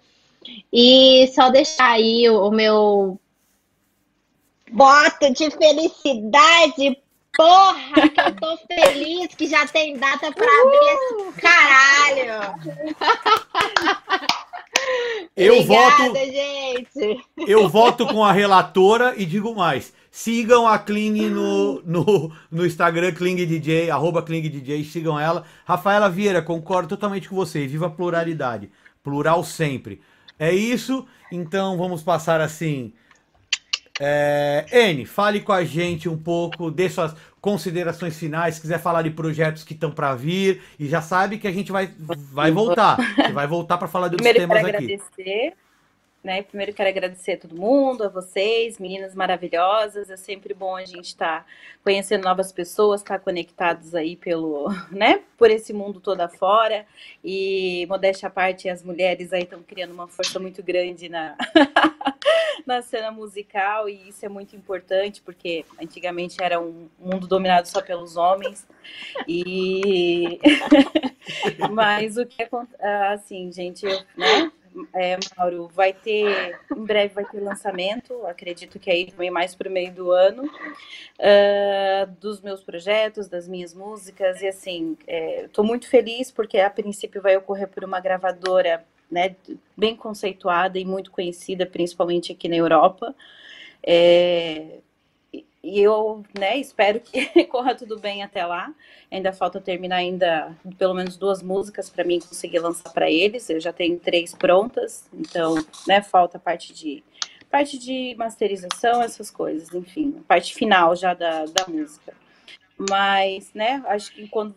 [0.72, 3.18] E só deixar aí o, meu
[4.72, 6.98] voto de felicidade.
[7.32, 12.54] Porra, que eu tô feliz que já tem data para abrir esse caralho.
[15.36, 16.14] Eu Obrigada, voto.
[16.16, 17.24] Gente.
[17.38, 19.92] Eu voto com a relatora e digo mais.
[20.10, 25.44] Sigam a Kling no, no, no Instagram, KlingDJ, arroba KlingDJ, sigam ela.
[25.64, 27.66] Rafaela Vieira, concordo totalmente com você.
[27.66, 28.70] Viva a pluralidade.
[29.02, 30.00] Plural sempre.
[30.38, 31.06] É isso.
[31.30, 32.92] Então vamos passar assim.
[34.02, 39.02] É, N, fale com a gente um pouco, dê suas considerações finais, se quiser falar
[39.02, 41.90] de projetos que estão para vir, e já sabe que a gente vai,
[42.32, 42.96] vai voltar.
[43.14, 44.84] Você vai voltar para falar de outros Primeiro, temas aqui.
[44.84, 45.52] Agradecer,
[46.22, 46.42] né?
[46.42, 50.10] Primeiro quero agradecer a todo mundo, a vocês, meninas maravilhosas.
[50.10, 51.46] É sempre bom a gente estar tá
[51.82, 56.86] conhecendo novas pessoas, estar tá conectados aí pelo, né, por esse mundo todo afora.
[57.24, 61.36] E modéstia à parte, as mulheres aí estão criando uma força muito grande na
[62.66, 67.80] na cena musical e isso é muito importante porque antigamente era um mundo dominado só
[67.80, 68.66] pelos homens
[69.26, 70.38] e
[71.72, 72.48] mas o que é
[73.08, 74.52] assim gente eu, né
[74.94, 79.68] é, Mauro, vai ter, em breve vai ter lançamento, acredito que aí também mais para
[79.68, 84.96] o meio do ano, uh, dos meus projetos, das minhas músicas, e assim,
[85.44, 89.34] estou é, muito feliz porque a princípio vai ocorrer por uma gravadora né,
[89.76, 93.14] bem conceituada e muito conhecida, principalmente aqui na Europa.
[93.82, 94.78] É,
[95.62, 98.72] e eu, né, espero que corra tudo bem até lá.
[99.10, 103.48] Ainda falta terminar ainda pelo menos duas músicas para mim conseguir lançar para eles.
[103.50, 105.54] Eu já tenho três prontas, então,
[105.86, 107.04] né, falta a parte de
[107.50, 112.14] parte de masterização, essas coisas, enfim, a parte final já da, da música.
[112.88, 114.54] Mas, né, acho que quando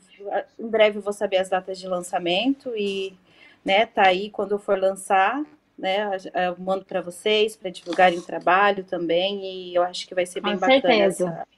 [0.57, 3.17] em breve eu vou saber as datas de lançamento e,
[3.65, 5.43] né, tá aí quando eu for lançar,
[5.77, 6.09] né?
[6.33, 10.41] Eu mando para vocês para divulgarem o trabalho também e eu acho que vai ser
[10.41, 11.47] bem Com bacana certeza.
[11.49, 11.53] esse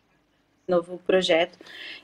[0.68, 1.58] novo projeto.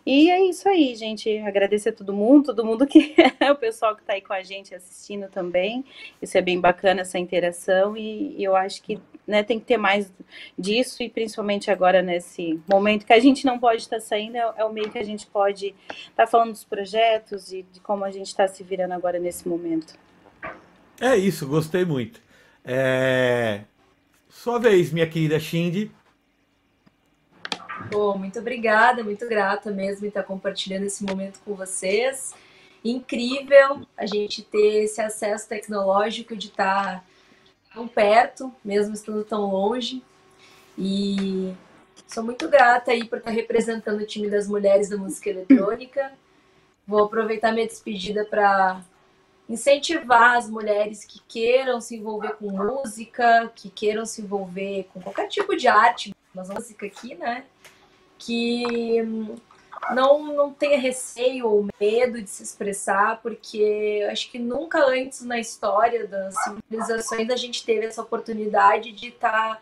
[0.05, 1.37] E é isso aí, gente.
[1.39, 4.43] Agradecer a todo mundo, todo mundo que é o pessoal que está aí com a
[4.43, 5.83] gente assistindo também.
[6.21, 9.77] Isso é bem bacana essa interação e, e eu acho que né, tem que ter
[9.77, 10.11] mais
[10.57, 14.53] disso e principalmente agora nesse momento que a gente não pode estar tá saindo, é,
[14.57, 18.03] é, o meio que a gente pode estar tá falando dos projetos e de como
[18.03, 19.93] a gente está se virando agora nesse momento.
[21.01, 22.21] É isso, gostei muito.
[22.63, 23.61] É...
[24.29, 25.91] Sua vez, minha querida Shindy.
[27.89, 32.35] Bom, muito obrigada, muito grata mesmo em estar compartilhando esse momento com vocês.
[32.85, 37.03] Incrível a gente ter esse acesso tecnológico de estar
[37.73, 40.03] tão perto, mesmo estando tão longe.
[40.77, 41.51] E
[42.07, 46.11] sou muito grata aí por estar representando o time das mulheres da música eletrônica.
[46.85, 48.83] Vou aproveitar minha despedida para
[49.51, 55.27] incentivar as mulheres que queiram se envolver com música, que queiram se envolver com qualquer
[55.27, 57.43] tipo de arte, mas música aqui, né?
[58.17, 59.35] Que hum,
[59.93, 65.37] não, não tenha receio ou medo de se expressar, porque acho que nunca antes na
[65.37, 69.61] história das civilizações a gente teve essa oportunidade de estar tá,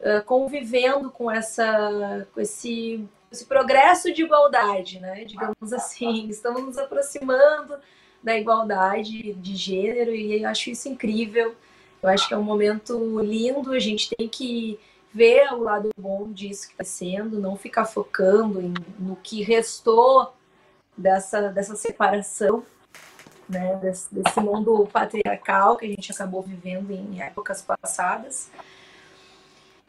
[0.00, 5.24] uh, convivendo com, essa, com esse, esse progresso de igualdade, né?
[5.24, 7.76] Digamos assim, estamos nos aproximando
[8.26, 11.54] da igualdade de gênero e eu acho isso incrível.
[12.02, 14.80] Eu acho que é um momento lindo, a gente tem que
[15.14, 20.34] ver o lado bom disso que está sendo, não ficar focando em, no que restou
[20.98, 22.64] dessa, dessa separação,
[23.48, 28.50] né, desse, desse mundo patriarcal que a gente acabou vivendo em épocas passadas.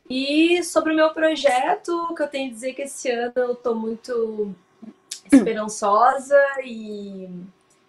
[0.08, 3.54] E sobre o meu projeto, que eu tenho a dizer é que esse ano eu
[3.54, 4.56] estou muito
[5.26, 7.28] esperançosa e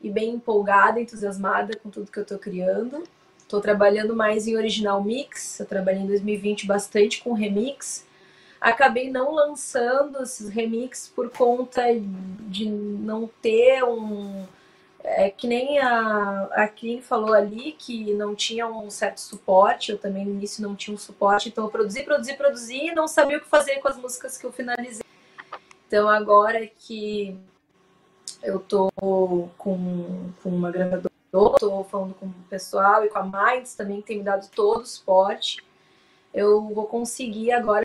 [0.03, 3.03] e bem empolgada, entusiasmada com tudo que eu estou criando.
[3.38, 8.07] Estou trabalhando mais em original mix, eu trabalhei em 2020 bastante com remix.
[8.61, 11.82] Acabei não lançando esses remix por conta
[12.49, 14.46] de não ter um.
[15.03, 19.99] É que nem a, a Kim falou ali, que não tinha um certo suporte, eu
[19.99, 23.38] também no início não tinha um suporte, então eu produzi, produzi, produzi e não sabia
[23.38, 25.05] o que fazer com as músicas que eu finalizei.
[25.86, 27.34] Então agora que
[28.43, 28.91] eu tô
[29.57, 34.09] com, com uma gravadora, tô falando com o pessoal e com a Minds também, que
[34.09, 35.64] tem me dado todo o suporte.
[36.32, 37.84] Eu vou conseguir agora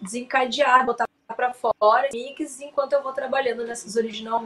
[0.00, 4.42] desencadear, botar para fora mix enquanto eu vou trabalhando nessas original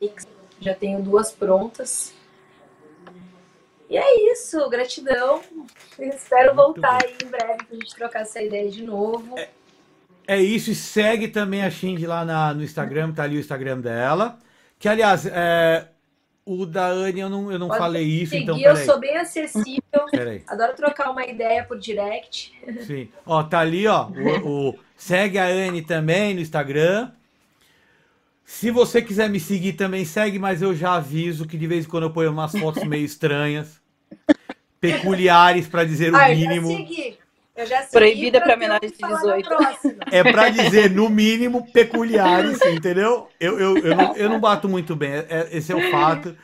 [0.00, 0.26] mix.
[0.60, 2.14] Já tenho duas prontas.
[3.88, 5.42] E é isso, gratidão.
[5.98, 9.36] espero voltar aí em breve pra gente trocar essa ideia de novo.
[9.36, 9.48] É,
[10.28, 13.80] é isso, e segue também a Shindy lá na, no Instagram, tá ali o Instagram
[13.80, 14.38] dela.
[14.80, 15.88] Que, aliás, é,
[16.46, 18.58] o da Anne eu não, eu não falei isso, seguir, então.
[18.58, 18.72] Peraí.
[18.72, 19.82] Eu sou bem acessível.
[20.10, 20.42] Peraí.
[20.48, 22.50] Adoro trocar uma ideia por direct.
[22.86, 23.10] Sim.
[23.26, 24.08] Ó, tá ali, ó.
[24.08, 27.10] O, o, segue a Anne também no Instagram.
[28.42, 31.88] Se você quiser me seguir também, segue, mas eu já aviso que de vez em
[31.88, 33.78] quando eu ponho umas fotos meio estranhas,
[34.80, 36.72] peculiares, para dizer o ah, mínimo.
[36.72, 37.18] Eu já segui.
[37.90, 39.48] Proibida para menores de 18.
[40.10, 43.28] É para dizer, no mínimo, peculiares, entendeu?
[43.38, 46.36] Eu, eu, eu, não, eu não bato muito bem, é, esse é o fato.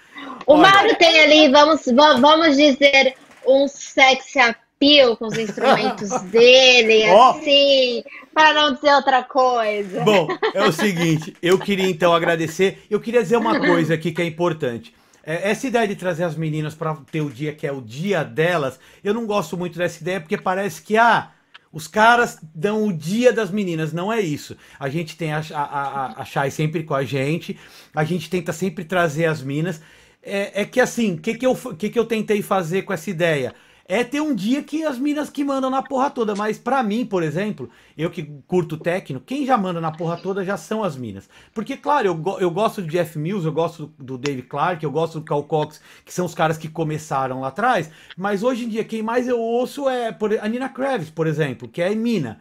[0.47, 1.82] O Olha, Mauro tem ali, vamos,
[2.20, 3.14] vamos dizer,
[3.47, 7.30] um sexy appeal com os instrumentos dele, oh.
[7.30, 10.02] assim, para não dizer outra coisa.
[10.02, 14.22] Bom, é o seguinte, eu queria então agradecer, eu queria dizer uma coisa aqui que
[14.22, 14.94] é importante.
[15.27, 18.23] É, essa ideia de trazer as meninas para ter o dia que é o dia
[18.23, 21.32] delas, eu não gosto muito dessa ideia porque parece que ah,
[21.73, 23.93] os caras dão o dia das meninas.
[23.93, 24.57] Não é isso.
[24.78, 27.59] A gente tem a, a, a, a sempre com a gente,
[27.94, 29.82] a gente tenta sempre trazer as minas.
[30.23, 33.11] É, é que assim, o que, que, eu, que, que eu tentei fazer com essa
[33.11, 33.53] ideia?
[33.89, 36.35] É ter um dia que as minas que mandam na porra toda.
[36.35, 40.45] Mas para mim, por exemplo, eu que curto técnico, quem já manda na porra toda
[40.45, 41.29] já são as minas.
[41.55, 45.21] Porque, claro, eu, eu gosto do Jeff Mills, eu gosto do Dave Clark, eu gosto
[45.21, 47.89] do Cal Cox, que são os caras que começaram lá atrás.
[48.17, 51.69] Mas hoje em dia, quem mais eu ouço é por, a Nina Kravis, por exemplo,
[51.69, 52.41] que é mina.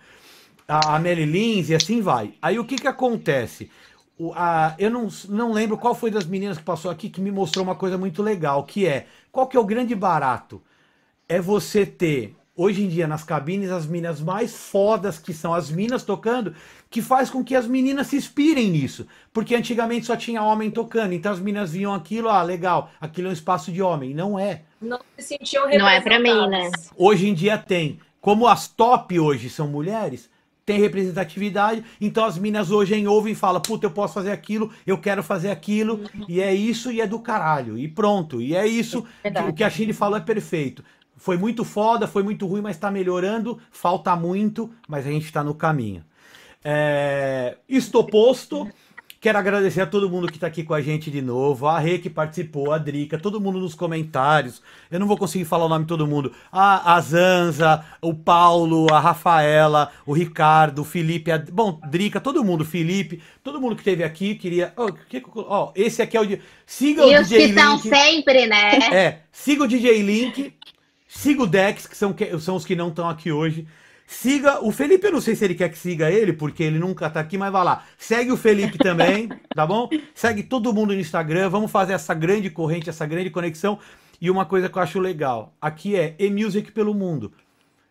[0.68, 2.34] A, a Melly Lins e assim vai.
[2.42, 3.70] Aí o que que acontece?
[4.18, 7.30] O, a, eu não, não lembro qual foi das meninas que passou aqui que me
[7.30, 10.60] mostrou uma coisa muito legal, que é, qual que é o grande barato?
[11.27, 15.69] É você ter hoje em dia nas cabines as minas mais fodas que são as
[15.69, 16.56] minas tocando,
[16.89, 19.06] que faz com que as meninas se inspirem nisso.
[19.34, 23.31] Porque antigamente só tinha homem tocando, então as meninas viam aquilo, ah, legal, aquilo é
[23.31, 24.14] um espaço de homem.
[24.14, 24.61] Não é.
[24.81, 26.72] Não se sentiam Não é para mim, né?
[26.95, 27.99] Hoje em dia tem.
[28.22, 30.30] Como as top hoje são mulheres,
[30.65, 34.97] tem representatividade, então as minas hoje ouvem e falam, puta, eu posso fazer aquilo, eu
[34.97, 36.26] quero fazer aquilo, uhum.
[36.27, 39.64] e é isso e é do caralho, e pronto, e é isso, é o que
[39.64, 40.84] a Chine falou é perfeito.
[41.18, 43.60] Foi muito foda, foi muito ruim, mas está melhorando.
[43.72, 46.04] Falta muito, mas a gente está no caminho.
[46.64, 47.58] É...
[47.70, 48.68] Estou posto.
[49.26, 51.66] Quero agradecer a todo mundo que está aqui com a gente de novo.
[51.66, 54.62] A Rê que participou, a Drica, todo mundo nos comentários.
[54.92, 56.32] Eu não vou conseguir falar o nome de todo mundo.
[56.52, 61.40] A, a Zanza, o Paulo, a Rafaela, o Ricardo, o Felipe, a...
[61.40, 64.72] bom, Drica, todo mundo, Felipe, todo mundo que esteve aqui queria.
[64.78, 65.24] Oh, que...
[65.34, 66.40] oh, esse aqui é o.
[66.68, 68.78] Siga e o os DJ que estão sempre, né?
[68.94, 70.54] É, siga o DJ Link.
[71.16, 73.66] Siga o Dex, que são, que são os que não estão aqui hoje.
[74.06, 77.10] Siga o Felipe, eu não sei se ele quer que siga ele, porque ele nunca
[77.10, 77.86] tá aqui, mas vai lá.
[77.98, 79.90] Segue o Felipe também, tá bom?
[80.14, 83.80] Segue todo mundo no Instagram, vamos fazer essa grande corrente, essa grande conexão.
[84.22, 87.32] E uma coisa que eu acho legal, aqui é e-music pelo mundo.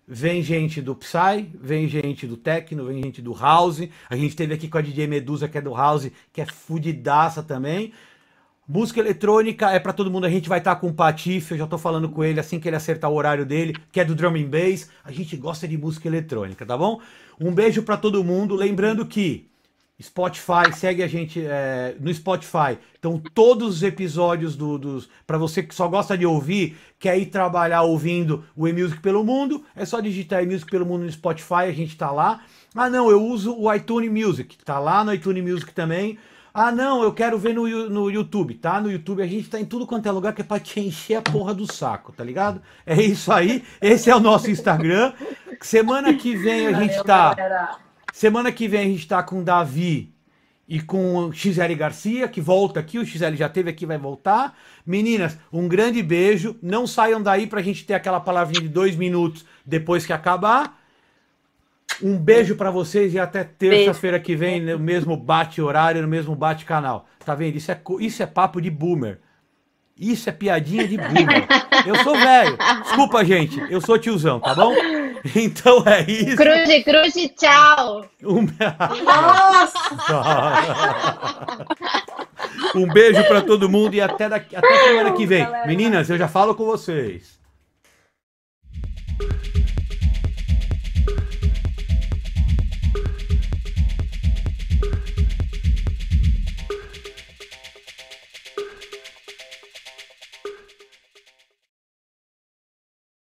[0.06, 3.88] Vem gente do Psy, vem gente do Techno, vem gente do House.
[4.08, 7.42] A gente teve aqui com a DJ Medusa, que é do House, que é fudidaça
[7.42, 7.92] também.
[8.66, 10.24] Música eletrônica é para todo mundo.
[10.24, 12.58] A gente vai estar tá com o Patife, eu já tô falando com ele assim
[12.58, 14.88] que ele acertar o horário dele, que é do Drum and Bass.
[15.04, 17.00] A gente gosta de música eletrônica, tá bom?
[17.38, 18.54] Um beijo para todo mundo.
[18.54, 19.50] Lembrando que
[20.02, 22.78] Spotify, segue a gente é, no Spotify.
[22.98, 25.08] Então, todos os episódios do, dos.
[25.26, 29.62] Para você que só gosta de ouvir, quer ir trabalhar ouvindo o E-Music pelo Mundo,
[29.76, 32.40] é só digitar E-Music pelo Mundo no Spotify, a gente tá lá.
[32.74, 36.18] Ah, não, eu uso o iTunes Music, tá lá no iTunes Music também.
[36.56, 38.80] Ah, não, eu quero ver no, no YouTube, tá?
[38.80, 41.16] No YouTube a gente tá em tudo quanto é lugar que é pra te encher
[41.16, 42.62] a porra do saco, tá ligado?
[42.86, 43.64] É isso aí.
[43.82, 45.12] Esse é o nosso Instagram.
[45.60, 47.34] Semana que vem a gente tá.
[48.12, 50.14] Semana que vem a gente tá com o Davi
[50.68, 53.00] e com o XL Garcia, que volta aqui.
[53.00, 54.56] O XL já teve aqui, vai voltar.
[54.86, 56.56] Meninas, um grande beijo.
[56.62, 60.83] Não saiam daí pra gente ter aquela palavrinha de dois minutos depois que acabar.
[62.02, 67.06] Um beijo para vocês e até terça-feira que vem, no mesmo bate-horário, no mesmo bate-canal.
[67.24, 67.56] Tá vendo?
[67.56, 69.20] Isso é, isso é papo de boomer.
[69.96, 71.46] Isso é piadinha de boomer.
[71.86, 72.58] Eu sou velho.
[72.82, 73.60] Desculpa, gente.
[73.70, 74.74] Eu sou tiozão, tá bom?
[75.34, 76.36] Então é isso.
[76.36, 78.06] Cruze, cruze, tchau.
[78.22, 78.46] Um...
[79.02, 79.78] Nossa!
[82.74, 85.48] um beijo para todo mundo e até, daqui, até semana que vem.
[85.66, 87.40] Meninas, eu já falo com vocês.